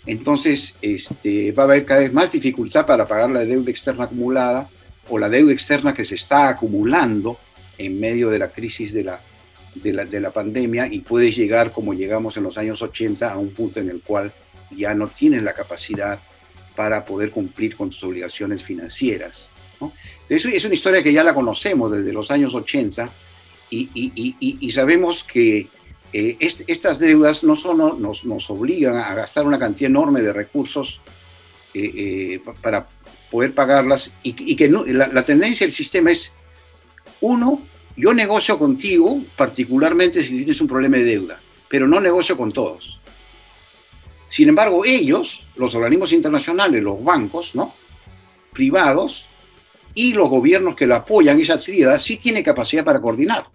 Entonces 0.06 0.76
este, 0.82 1.52
va 1.52 1.62
a 1.62 1.66
haber 1.66 1.84
cada 1.84 2.00
vez 2.00 2.12
más 2.12 2.30
dificultad 2.30 2.86
para 2.86 3.06
pagar 3.06 3.30
la 3.30 3.44
deuda 3.44 3.70
externa 3.70 4.04
acumulada 4.04 4.68
o 5.08 5.18
la 5.18 5.28
deuda 5.28 5.52
externa 5.52 5.94
que 5.94 6.04
se 6.04 6.16
está 6.16 6.48
acumulando 6.48 7.38
en 7.78 7.98
medio 7.98 8.30
de 8.30 8.38
la 8.38 8.50
crisis 8.50 8.92
de 8.92 9.04
la, 9.04 9.20
de 9.74 9.92
la, 9.92 10.04
de 10.04 10.20
la 10.20 10.30
pandemia 10.30 10.86
y 10.86 11.00
puedes 11.00 11.36
llegar, 11.36 11.72
como 11.72 11.94
llegamos 11.94 12.36
en 12.36 12.44
los 12.44 12.58
años 12.58 12.82
80, 12.82 13.32
a 13.32 13.38
un 13.38 13.50
punto 13.50 13.80
en 13.80 13.90
el 13.90 14.00
cual 14.00 14.32
ya 14.70 14.94
no 14.94 15.08
tienes 15.08 15.42
la 15.42 15.54
capacidad 15.54 16.18
para 16.76 17.04
poder 17.04 17.30
cumplir 17.30 17.76
con 17.76 17.90
tus 17.90 18.02
obligaciones 18.04 18.62
financieras. 18.62 19.48
Eso 20.28 20.48
es 20.48 20.64
una 20.64 20.74
historia 20.74 21.02
que 21.02 21.12
ya 21.12 21.24
la 21.24 21.34
conocemos 21.34 21.92
desde 21.92 22.12
los 22.12 22.30
años 22.30 22.54
80 22.54 23.08
y, 23.70 24.70
sabemos 24.72 25.24
que 25.24 25.68
eh, 26.12 26.36
estas 26.40 26.98
deudas 26.98 27.42
no 27.42 27.56
solo 27.56 27.94
nos, 27.94 28.24
nos, 28.24 28.48
obligan 28.50 28.96
a 28.96 29.14
gastar 29.14 29.46
una 29.46 29.58
cantidad 29.58 29.90
enorme 29.90 30.22
de 30.22 30.32
recursos 30.32 31.00
eh, 31.74 31.92
eh, 31.96 32.40
para 32.62 32.86
poder 33.30 33.52
pagarlas 33.52 34.14
y, 34.22 34.54
que 34.54 34.68
la, 34.68 35.24
tendencia 35.24 35.66
del 35.66 35.74
sistema 35.74 36.12
es, 36.12 36.32
uno, 37.20 37.60
yo 37.96 38.14
negocio 38.14 38.58
contigo, 38.58 39.20
particularmente 39.36 40.22
si 40.22 40.36
tienes 40.36 40.60
un 40.60 40.68
problema 40.68 40.98
de 40.98 41.04
deuda, 41.04 41.40
pero 41.68 41.88
no 41.88 42.00
negocio 42.00 42.36
con 42.36 42.52
todos. 42.52 43.00
Sin 44.28 44.48
embargo, 44.48 44.84
ellos, 44.84 45.42
los 45.56 45.74
organismos 45.74 46.12
internacionales, 46.12 46.82
los 46.82 47.02
bancos, 47.02 47.54
¿no? 47.54 47.74
privados, 48.52 49.26
y 49.94 50.12
los 50.12 50.28
gobiernos 50.28 50.74
que 50.74 50.86
lo 50.86 50.96
apoyan, 50.96 51.40
esa 51.40 51.58
tríada, 51.58 51.98
sí 51.98 52.16
tiene 52.16 52.42
capacidad 52.42 52.84
para 52.84 53.00
coordinar. 53.00 53.46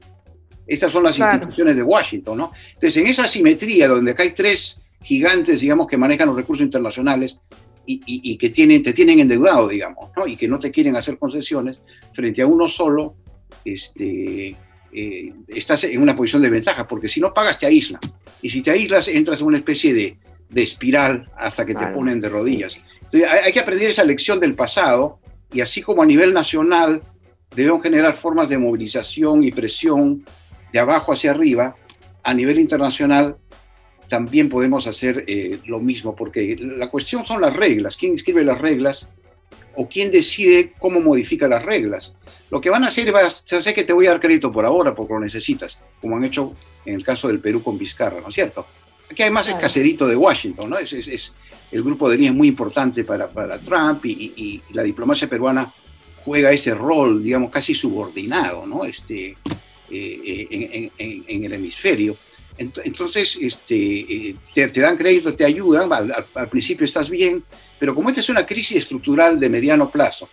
Estas 0.66 0.92
son 0.92 1.04
las 1.04 1.18
instituciones 1.18 1.76
de 1.76 1.84
Washington, 1.84 2.38
¿no? 2.38 2.52
Entonces, 2.76 2.98
en 2.98 3.08
esa 3.08 3.28
simetría 3.28 3.88
donde 3.88 4.12
acá 4.12 4.24
hay 4.24 4.32
tres 4.32 4.80
gigantes, 5.04 5.62
digamos, 5.62 5.88
que 5.88 5.98
manejan 5.98 6.28
los 6.28 6.38
recursos 6.38 6.64
internacionales 6.64 7.40
y, 7.86 8.38
que 8.38 8.50
tienen, 8.50 8.84
te 8.84 8.94
tienen 8.94 9.20
endeudado, 9.20 9.68
digamos, 9.68 10.12
¿no? 10.16 10.28
Y 10.28 10.36
que 10.36 10.48
no 10.48 10.60
te 10.60 10.70
quieren 10.70 10.96
hacer 10.96 11.18
concesiones, 11.18 11.82
frente 12.14 12.44
a 12.44 12.46
uno 12.46 12.70
solo, 12.70 13.16
este, 13.66 14.56
eh, 14.94 15.34
estás 15.48 15.86
en 15.86 16.00
una 16.00 16.16
posición 16.16 16.44
de 16.44 16.52
ventaja, 16.52 16.88
porque 16.88 17.10
si 17.10 17.20
no 17.20 17.34
pagas 17.34 17.58
te 17.58 17.66
aíslan. 17.66 18.02
Y 18.44 18.52
si 18.52 18.62
te 18.62 18.70
aíslas, 18.70 19.08
entras 19.08 19.42
en 19.42 19.48
una 19.48 19.58
especie 19.58 19.92
de, 19.92 20.20
de 20.50 20.62
espiral 20.62 21.32
hasta 21.36 21.66
que 21.66 21.74
te 21.74 21.88
ponen 21.88 22.22
de 22.22 22.30
rodillas. 22.30 22.80
Entonces, 23.06 23.28
hay, 23.28 23.40
hay, 23.46 23.52
que 23.52 23.60
aprender 23.60 23.90
esa 23.90 24.04
lección 24.04 24.40
del 24.40 24.54
pasado 24.54 25.20
y 25.52 25.62
así 25.62 25.82
como 25.82 26.02
a 26.02 26.06
nivel 26.06 26.34
nacional 26.34 27.02
debemos 27.56 27.82
generar 27.82 28.16
formas 28.16 28.50
de 28.50 28.58
movilización 28.58 29.44
y 29.44 29.52
presión 29.52 30.26
de 30.72 30.80
abajo 30.80 31.14
hacia 31.14 31.32
arriba, 31.32 31.76
a 32.24 32.34
nivel 32.34 32.60
internacional 32.60 33.38
también 34.08 34.50
podemos 34.50 34.88
hacer 34.88 35.24
eh, 35.28 35.60
lo 35.66 35.80
mismo, 35.80 36.16
porque 36.16 36.58
la 36.60 36.90
cuestión 36.90 37.26
son 37.26 37.42
las 37.42 37.56
reglas, 37.56 37.96
quién 37.96 38.16
escribe 38.16 38.44
las 38.44 38.60
reglas 38.60 39.08
o 39.76 39.88
quién 39.88 40.12
decide 40.12 40.74
cómo 40.80 41.00
modifica 41.00 41.48
las 41.48 41.64
reglas. 41.64 42.16
Lo 42.52 42.60
que 42.60 42.70
van 42.70 42.84
a 42.84 42.88
hacer, 42.88 43.12
vas, 43.12 43.44
sé 43.46 43.74
que 43.74 43.84
te 43.84 43.94
voy 43.94 44.08
a 44.08 44.12
dar 44.12 44.20
crédito 44.20 44.52
por 44.52 44.66
ahora 44.66 44.96
porque 44.96 45.14
lo 45.14 45.20
necesitas, 45.20 45.78
como 46.02 46.18
han 46.18 46.24
hecho 46.24 46.56
en 46.86 46.96
el 46.96 47.04
caso 47.04 47.28
del 47.28 47.40
Perú 47.40 47.62
con 47.62 47.78
Vizcarra, 47.78 48.20
¿no 48.20 48.30
es 48.30 48.36
cierto? 48.36 48.66
Aquí 49.10 49.24
además 49.24 49.48
es 49.48 49.56
caserito 49.56 50.08
de 50.08 50.16
Washington, 50.16 50.70
¿no? 50.70 50.78
Es, 50.78 50.94
es, 50.94 51.34
el 51.72 51.84
grupo 51.84 52.10
de 52.10 52.18
línea 52.18 52.32
es 52.32 52.38
muy 52.38 52.48
importante 52.48 53.04
para, 53.04 53.28
para 53.28 53.58
Trump 53.60 54.06
y, 54.06 54.62
la 54.72 54.84
diplomacia 54.84 55.30
peruana 55.30 55.72
juega 56.24 56.52
ese 56.52 56.74
rol, 56.74 57.24
digamos, 57.24 57.50
casi 57.50 57.74
subordinado, 57.74 58.66
¿no? 58.66 58.86
Este, 58.86 59.36
eh, 59.90 60.48
en, 60.52 60.92
en, 61.28 61.44
el 61.44 61.54
hemisferio. 61.54 62.18
Entonces, 62.58 63.38
este, 63.42 63.76
eh, 63.76 64.36
te, 64.54 64.82
dan 64.82 64.98
crédito, 64.98 65.34
te 65.34 65.46
ayudan, 65.46 65.92
al, 65.94 66.50
principio 66.50 66.86
estás 66.86 67.10
bien, 67.10 67.44
pero 67.80 67.96
como 67.96 68.10
esta 68.10 68.20
es 68.20 68.30
una 68.30 68.46
crisis 68.46 68.78
estructural 68.78 69.40
de 69.40 69.48
mediano 69.48 69.90
plazo, 69.90 70.30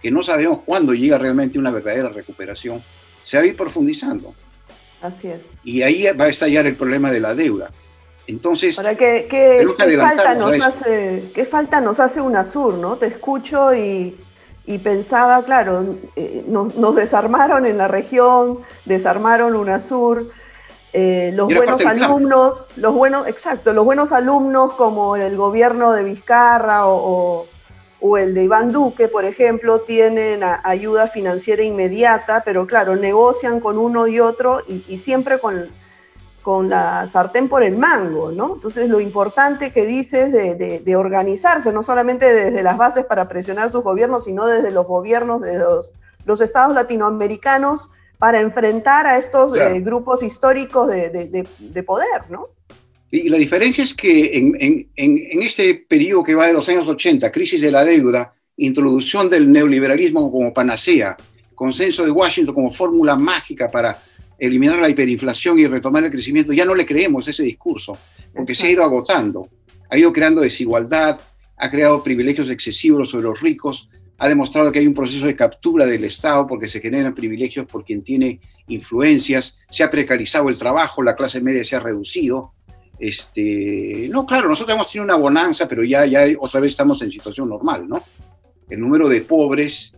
que 0.00 0.10
no 0.10 0.22
sabemos 0.22 0.60
cuándo 0.64 0.94
llega 0.94 1.18
realmente 1.18 1.58
una 1.58 1.70
verdadera 1.70 2.08
recuperación, 2.08 2.82
se 3.24 3.36
va 3.36 3.42
a 3.42 3.46
ir 3.46 3.56
profundizando. 3.56 4.34
Así 5.02 5.28
es. 5.28 5.58
Y 5.64 5.82
ahí 5.82 6.06
va 6.18 6.24
a 6.24 6.28
estallar 6.28 6.66
el 6.66 6.76
problema 6.76 7.10
de 7.12 7.20
la 7.20 7.34
deuda. 7.34 7.70
Entonces, 8.26 8.78
¿qué, 8.98 9.26
qué, 9.30 9.66
falta 9.76 10.34
nos 10.34 10.60
hace, 10.60 11.30
¿qué 11.34 11.44
falta 11.44 11.80
nos 11.80 12.00
hace 12.00 12.20
UNASUR? 12.20 12.74
¿no? 12.74 12.96
Te 12.96 13.06
escucho 13.06 13.72
y, 13.74 14.16
pensaba, 14.82 15.44
claro, 15.44 15.96
eh, 16.16 16.44
nos, 16.48 16.96
desarmaron 16.96 17.66
en 17.66 17.78
la 17.78 17.86
región, 17.86 18.60
desarmaron 18.84 19.54
UNASUR. 19.54 20.28
Eh, 20.92 21.30
los 21.34 21.52
buenos 21.52 21.84
alumnos, 21.84 22.66
los 22.76 22.94
buenos, 22.94 23.28
exacto, 23.28 23.72
los 23.72 23.84
buenos 23.84 24.12
alumnos 24.12 24.72
como 24.72 25.16
el 25.16 25.36
gobierno 25.36 25.92
de 25.92 26.02
Vizcarra 26.02 26.86
o, 26.86 27.46
el 28.18 28.34
de 28.34 28.44
Iván 28.44 28.72
Duque, 28.72 29.08
por 29.08 29.24
ejemplo, 29.24 29.80
tienen 29.80 30.42
ayuda 30.62 31.08
financiera 31.08 31.62
inmediata, 31.62 32.42
pero 32.44 32.66
claro, 32.66 32.94
negocian 32.94 33.58
con 33.60 33.78
uno 33.78 34.06
y 34.06 34.20
otro 34.20 34.62
y 34.68 34.96
siempre 34.96 35.40
con, 35.40 35.68
con 36.46 36.68
la 36.68 37.08
sartén 37.08 37.48
por 37.48 37.64
el 37.64 37.76
mango, 37.76 38.30
¿no? 38.30 38.54
Entonces 38.54 38.88
lo 38.88 39.00
importante 39.00 39.72
que 39.72 39.84
dices 39.84 40.30
de, 40.30 40.54
de, 40.54 40.94
organizarse, 40.94 41.72
no 41.72 41.82
solamente 41.82 42.32
desde 42.32 42.62
las 42.62 42.76
bases 42.76 43.04
para 43.04 43.28
presionar 43.28 43.66
a 43.66 43.68
sus 43.68 43.82
gobiernos, 43.82 44.26
sino 44.26 44.46
desde 44.46 44.70
los 44.70 44.86
gobiernos 44.86 45.42
de 45.42 45.58
los, 45.58 45.92
los 46.24 46.40
estados 46.40 46.72
latinoamericanos 46.72 47.90
para 48.18 48.40
enfrentar 48.40 49.08
a 49.08 49.18
estos 49.18 49.56
eh, 49.56 49.80
grupos 49.80 50.22
históricos 50.22 50.86
de, 50.86 51.10
de, 51.10 51.82
poder, 51.82 52.30
¿no? 52.30 52.46
Y 53.10 53.28
la 53.28 53.38
diferencia 53.38 53.82
es 53.82 53.92
que 53.92 54.38
en, 54.38 54.54
en, 54.60 54.88
en, 54.94 55.42
este 55.42 55.74
periodo 55.74 56.22
que 56.22 56.36
va 56.36 56.46
de 56.46 56.52
los 56.52 56.68
años 56.68 56.86
80, 56.86 57.28
crisis 57.32 57.60
de 57.60 57.72
la 57.72 57.84
deuda, 57.84 58.32
introducción 58.56 59.28
del 59.28 59.50
neoliberalismo 59.50 60.30
como 60.30 60.54
panacea, 60.54 61.16
consenso 61.56 62.04
de 62.04 62.12
Washington 62.12 62.54
como 62.54 62.70
fórmula 62.70 63.16
mágica 63.16 63.68
para 63.68 63.98
eliminar 64.38 64.78
la 64.78 64.88
hiperinflación 64.88 65.58
y 65.58 65.66
retomar 65.66 66.04
el 66.04 66.10
crecimiento, 66.10 66.52
ya 66.52 66.64
no 66.64 66.74
le 66.74 66.86
creemos 66.86 67.26
ese 67.28 67.42
discurso, 67.42 67.96
porque 68.34 68.54
se 68.54 68.66
ha 68.66 68.70
ido 68.70 68.82
agotando, 68.82 69.48
ha 69.90 69.96
ido 69.96 70.12
creando 70.12 70.40
desigualdad, 70.40 71.18
ha 71.56 71.70
creado 71.70 72.02
privilegios 72.02 72.50
excesivos 72.50 73.10
sobre 73.10 73.24
los 73.24 73.40
ricos, 73.40 73.88
ha 74.18 74.28
demostrado 74.28 74.72
que 74.72 74.78
hay 74.78 74.86
un 74.86 74.94
proceso 74.94 75.26
de 75.26 75.36
captura 75.36 75.84
del 75.84 76.04
Estado 76.04 76.46
porque 76.46 76.68
se 76.68 76.80
generan 76.80 77.14
privilegios 77.14 77.66
por 77.66 77.84
quien 77.84 78.02
tiene 78.02 78.40
influencias, 78.68 79.58
se 79.70 79.84
ha 79.84 79.90
precarizado 79.90 80.48
el 80.48 80.56
trabajo, 80.56 81.02
la 81.02 81.14
clase 81.14 81.40
media 81.40 81.64
se 81.64 81.76
ha 81.76 81.80
reducido. 81.80 82.52
Este, 82.98 84.08
no, 84.10 84.24
claro, 84.24 84.48
nosotros 84.48 84.74
hemos 84.74 84.90
tenido 84.90 85.04
una 85.04 85.16
bonanza, 85.16 85.68
pero 85.68 85.84
ya, 85.84 86.06
ya 86.06 86.24
otra 86.40 86.60
vez 86.60 86.70
estamos 86.70 87.00
en 87.02 87.10
situación 87.10 87.48
normal, 87.48 87.86
¿no? 87.86 88.02
El 88.70 88.80
número 88.80 89.06
de 89.08 89.20
pobres 89.20 89.92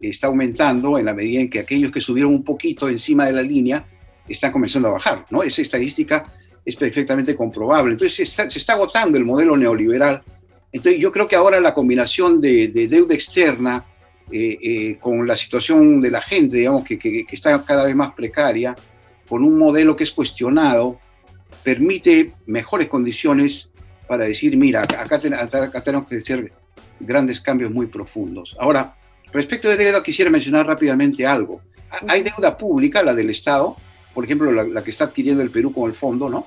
está 0.00 0.26
aumentando 0.26 0.98
en 0.98 1.06
la 1.06 1.14
medida 1.14 1.40
en 1.40 1.50
que 1.50 1.60
aquellos 1.60 1.92
que 1.92 2.00
subieron 2.00 2.32
un 2.32 2.44
poquito 2.44 2.88
encima 2.88 3.26
de 3.26 3.32
la 3.32 3.42
línea 3.42 3.86
están 4.28 4.52
comenzando 4.52 4.88
a 4.88 4.92
bajar, 4.92 5.24
¿no? 5.30 5.42
Esa 5.42 5.62
estadística 5.62 6.24
es 6.64 6.76
perfectamente 6.76 7.36
comprobable. 7.36 7.92
Entonces 7.92 8.28
se 8.28 8.58
está, 8.58 8.72
agotando 8.72 9.18
el 9.18 9.24
modelo 9.24 9.56
neoliberal. 9.56 10.22
Entonces 10.72 11.00
yo 11.00 11.12
creo 11.12 11.26
que 11.26 11.36
ahora 11.36 11.60
la 11.60 11.74
combinación 11.74 12.40
de, 12.40 12.68
deuda 12.68 13.14
externa 13.14 13.84
eh, 14.30 14.58
eh, 14.62 14.98
con 15.00 15.26
la 15.26 15.36
situación 15.36 16.00
de 16.00 16.10
la 16.10 16.22
gente, 16.22 16.56
digamos, 16.56 16.84
que, 16.84 16.98
que, 16.98 17.26
está 17.30 17.62
cada 17.62 17.84
vez 17.84 17.94
más 17.94 18.14
precaria, 18.14 18.74
con 19.28 19.44
un 19.44 19.58
modelo 19.58 19.94
que 19.94 20.04
es 20.04 20.12
cuestionado, 20.12 20.98
permite 21.62 22.32
mejores 22.46 22.88
condiciones 22.88 23.70
para 24.06 24.24
decir, 24.24 24.56
mira, 24.56 24.82
acá, 24.82 25.18
tenemos 25.18 26.06
que 26.06 26.16
hacer 26.16 26.52
grandes 27.00 27.40
cambios 27.40 27.72
muy 27.72 27.86
profundos. 27.86 28.56
Ahora, 28.58 28.96
respecto 29.34 29.68
de 29.68 29.76
deuda, 29.76 30.02
quisiera 30.02 30.30
mencionar 30.30 30.66
rápidamente 30.66 31.26
algo. 31.26 31.60
Hay 32.08 32.22
deuda 32.22 32.56
pública, 32.56 33.02
la 33.02 33.14
del 33.14 33.30
Estado, 33.30 33.76
por 34.14 34.24
ejemplo, 34.24 34.50
la, 34.52 34.82
que 34.82 34.90
está 34.90 35.04
adquiriendo 35.04 35.42
el 35.42 35.50
Perú 35.50 35.72
con 35.72 35.90
el 35.90 35.94
fondo, 35.94 36.28
¿no? 36.28 36.46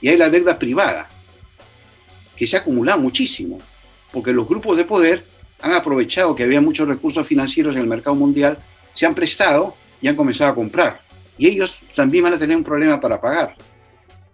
Y 0.00 0.08
hay 0.08 0.16
la 0.16 0.30
deuda 0.30 0.58
privada, 0.58 1.08
que 2.34 2.46
se 2.46 2.56
ha 2.56 2.60
acumulado 2.60 3.00
muchísimo, 3.00 3.58
porque 4.12 4.32
los 4.32 4.48
grupos 4.48 4.76
de 4.76 4.84
poder 4.84 5.24
han 5.60 5.72
aprovechado 5.72 6.34
que 6.34 6.42
había 6.42 6.60
muchos 6.60 6.88
recursos 6.88 7.26
financieros 7.26 7.74
en 7.74 7.82
el 7.82 7.86
mercado 7.86 8.16
mundial, 8.16 8.58
se 8.92 9.06
han 9.06 9.14
prestado 9.14 9.76
y 10.00 10.08
han 10.08 10.16
comenzado 10.16 10.50
a 10.50 10.54
comprar. 10.54 11.02
Y 11.38 11.48
ellos 11.48 11.78
también 11.94 12.24
van 12.24 12.34
a 12.34 12.38
tener 12.38 12.56
un 12.56 12.64
problema 12.64 13.00
para 13.00 13.20
pagar. 13.20 13.54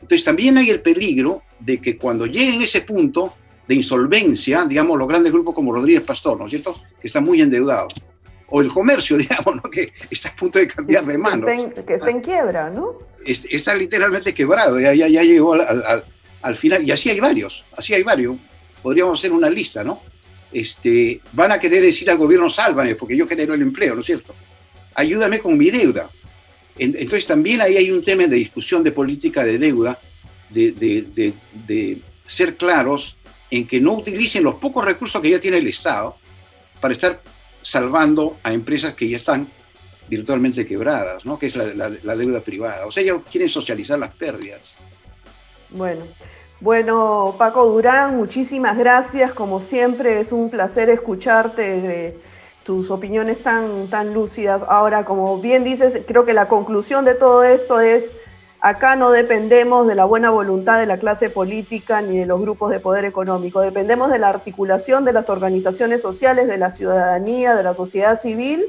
Entonces 0.01 0.25
también 0.25 0.57
hay 0.59 0.71
el 0.71 0.81
peligro 0.81 1.43
de 1.59 1.81
que 1.81 1.97
cuando 1.97 2.27
lleguen 2.27 2.61
a 2.61 2.65
ese 2.65 2.83
punto 2.83 3.35
de 3.67 3.75
insolvencia, 3.75 4.65
digamos, 4.65 4.99
los 4.99 5.09
grandes 5.09 5.33
grupos 5.33 5.55
como 5.55 5.73
Rodríguez 5.73 6.03
Pastor, 6.03 6.39
¿no 6.39 6.47
es 6.47 6.51
cierto?, 6.51 6.75
que 7.01 7.07
están 7.07 7.25
muy 7.25 7.41
endeudados, 7.41 7.95
o 8.49 8.61
el 8.61 8.73
comercio, 8.73 9.17
digamos, 9.19 9.57
¿no? 9.57 9.63
que 9.71 9.93
está 10.11 10.31
a 10.31 10.37
punto 10.37 10.59
de 10.59 10.67
cambiar 10.69 11.05
de 11.05 11.19
mano. 11.19 11.47
Que 11.47 11.95
está 11.95 12.11
en, 12.11 12.21
quiebra, 12.21 12.71
¿no? 12.71 12.99
Está 13.25 13.75
literalmente 13.75 14.35
quebrado, 14.35 14.81
ya, 14.81 14.93
ya, 14.95 15.09
ya 15.09 15.23
llegó 15.23 15.55
al, 15.55 16.05
al, 16.43 16.57
final, 16.57 16.83
y 16.87 16.91
así 16.91 17.09
hay 17.11 17.21
varios, 17.21 17.65
así 17.77 17.95
hay 17.95 18.03
varios. 18.03 18.37
Podríamos 18.83 19.19
hacer 19.21 19.33
una 19.33 19.49
lista, 19.49 19.85
¿no? 19.85 20.03
Este, 20.53 21.21
van 21.33 21.53
a 21.53 21.59
querer 21.59 21.83
decir 21.83 22.11
al 22.11 22.19
gobierno, 22.19 22.51
sálvame, 22.51 22.97
porque 22.97 23.17
yo 23.17 23.27
genero 23.27 23.55
el 23.55 23.63
empleo, 23.63 23.95
¿no 23.95 24.01
es 24.01 24.07
cierto? 24.07 24.35
Ayúdame 24.95 25.39
con 25.39 25.57
mi 25.57 25.71
deuda. 25.71 26.11
Entonces 26.79 27.27
también 27.27 27.61
ahí 27.61 27.77
hay 27.77 27.91
un 27.91 28.03
tema 28.03 28.27
de 28.27 28.37
discusión 28.37 28.83
de 28.83 28.93
política 28.93 29.45
de 29.45 29.59
deuda, 29.59 29.99
de, 30.51 31.99
ser 32.27 32.57
claros 32.57 33.17
en 33.53 33.67
que 33.67 33.81
no 33.81 33.93
utilicen 33.93 34.43
los 34.43 34.55
pocos 34.55 34.83
recursos 34.83 35.21
que 35.21 35.29
ya 35.29 35.39
tiene 35.39 35.59
el 35.59 35.69
Estado 35.69 36.17
para 36.81 36.93
estar 36.93 37.21
salvando 37.61 38.39
a 38.43 38.53
empresas 38.53 38.95
que 38.95 39.07
ya 39.07 39.17
están 39.17 39.47
virtualmente 40.09 40.65
quebradas, 40.65 41.25
¿no? 41.27 41.39
que 41.39 41.47
es 41.47 41.57
la, 41.57 41.91
la 42.03 42.17
deuda 42.17 42.41
privada. 42.41 42.87
O 42.87 42.91
sea, 42.91 43.03
ellos 43.03 43.21
quieren 43.31 43.51
socializar 43.51 43.99
las 43.99 44.15
pérdidas. 44.15 44.75
Bueno, 45.69 46.07
bueno, 46.61 47.35
Paco 47.37 47.67
Durán, 47.67 48.17
muchísimas 48.17 48.79
gracias. 48.79 49.33
Como 49.33 49.61
siempre, 49.61 50.21
es 50.21 50.33
un 50.33 50.49
placer 50.49 50.89
escucharte 50.89 52.17
tus 52.65 52.91
opiniones 52.91 53.43
tan, 53.43 53.89
tan 53.89 54.15
lúcidas. 54.15 54.65
Ahora, 54.67 55.05
como 55.05 55.39
bien 55.41 55.63
dices, 55.63 56.01
creo 56.07 56.25
que 56.25 56.33
la 56.33 56.49
conclusión 56.49 57.05
de 57.05 57.17
todo 57.17 57.45
esto 57.45 57.81
es, 57.81 58.13
acá 58.63 58.95
no 58.95 59.11
dependemos 59.11 59.89
de 59.89 59.97
la 59.97 60.05
buena 60.05 60.31
voluntad 60.31 60.79
de 60.79 60.87
la 60.87 60.97
clase 60.97 61.29
política 61.29 62.01
ni 62.01 62.17
de 62.17 62.27
los 62.27 62.41
grupos 62.41 62.71
de 62.71 62.79
poder 62.79 63.05
económico, 63.05 63.61
dependemos 63.61 64.11
de 64.11 64.21
la 64.21 64.29
articulación 64.29 65.05
de 65.05 65.13
las 65.13 65.29
organizaciones 65.29 66.01
sociales, 66.01 66.47
de 66.47 66.57
la 66.59 66.71
ciudadanía, 66.71 67.57
de 67.57 67.65
la 67.65 67.75
sociedad 67.75 68.21
civil, 68.21 68.65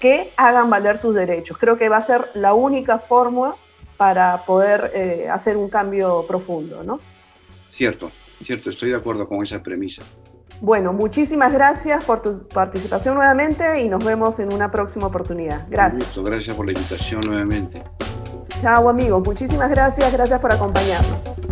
que 0.00 0.32
hagan 0.38 0.70
valer 0.70 0.96
sus 0.96 1.14
derechos. 1.14 1.58
Creo 1.58 1.76
que 1.76 1.90
va 1.90 1.98
a 1.98 2.02
ser 2.02 2.30
la 2.32 2.54
única 2.54 2.98
forma 2.98 3.54
para 3.98 4.44
poder 4.46 4.90
eh, 4.94 5.28
hacer 5.30 5.58
un 5.58 5.68
cambio 5.68 6.24
profundo, 6.26 6.82
¿no? 6.82 6.98
Cierto, 7.66 8.10
cierto, 8.42 8.70
estoy 8.70 8.90
de 8.90 8.96
acuerdo 8.96 9.28
con 9.28 9.44
esa 9.44 9.62
premisa. 9.62 10.02
Bueno, 10.62 10.94
muchísimas 10.94 11.52
gracias 11.52 12.04
por 12.06 12.22
tu 12.22 12.48
participación 12.48 13.14
nuevamente 13.14 13.82
y 13.82 13.88
nos 13.90 14.02
vemos 14.02 14.38
en 14.38 14.50
una 14.50 14.70
próxima 14.70 15.08
oportunidad. 15.08 15.66
Gracias. 15.68 16.16
gracias 16.24 16.56
por 16.56 16.64
la 16.64 16.72
invitación 16.72 17.20
nuevamente. 17.20 17.82
Chao 18.60 18.88
amigos, 18.88 19.22
muchísimas 19.24 19.70
gracias, 19.70 20.12
gracias 20.12 20.40
por 20.40 20.52
acompañarnos. 20.52 21.45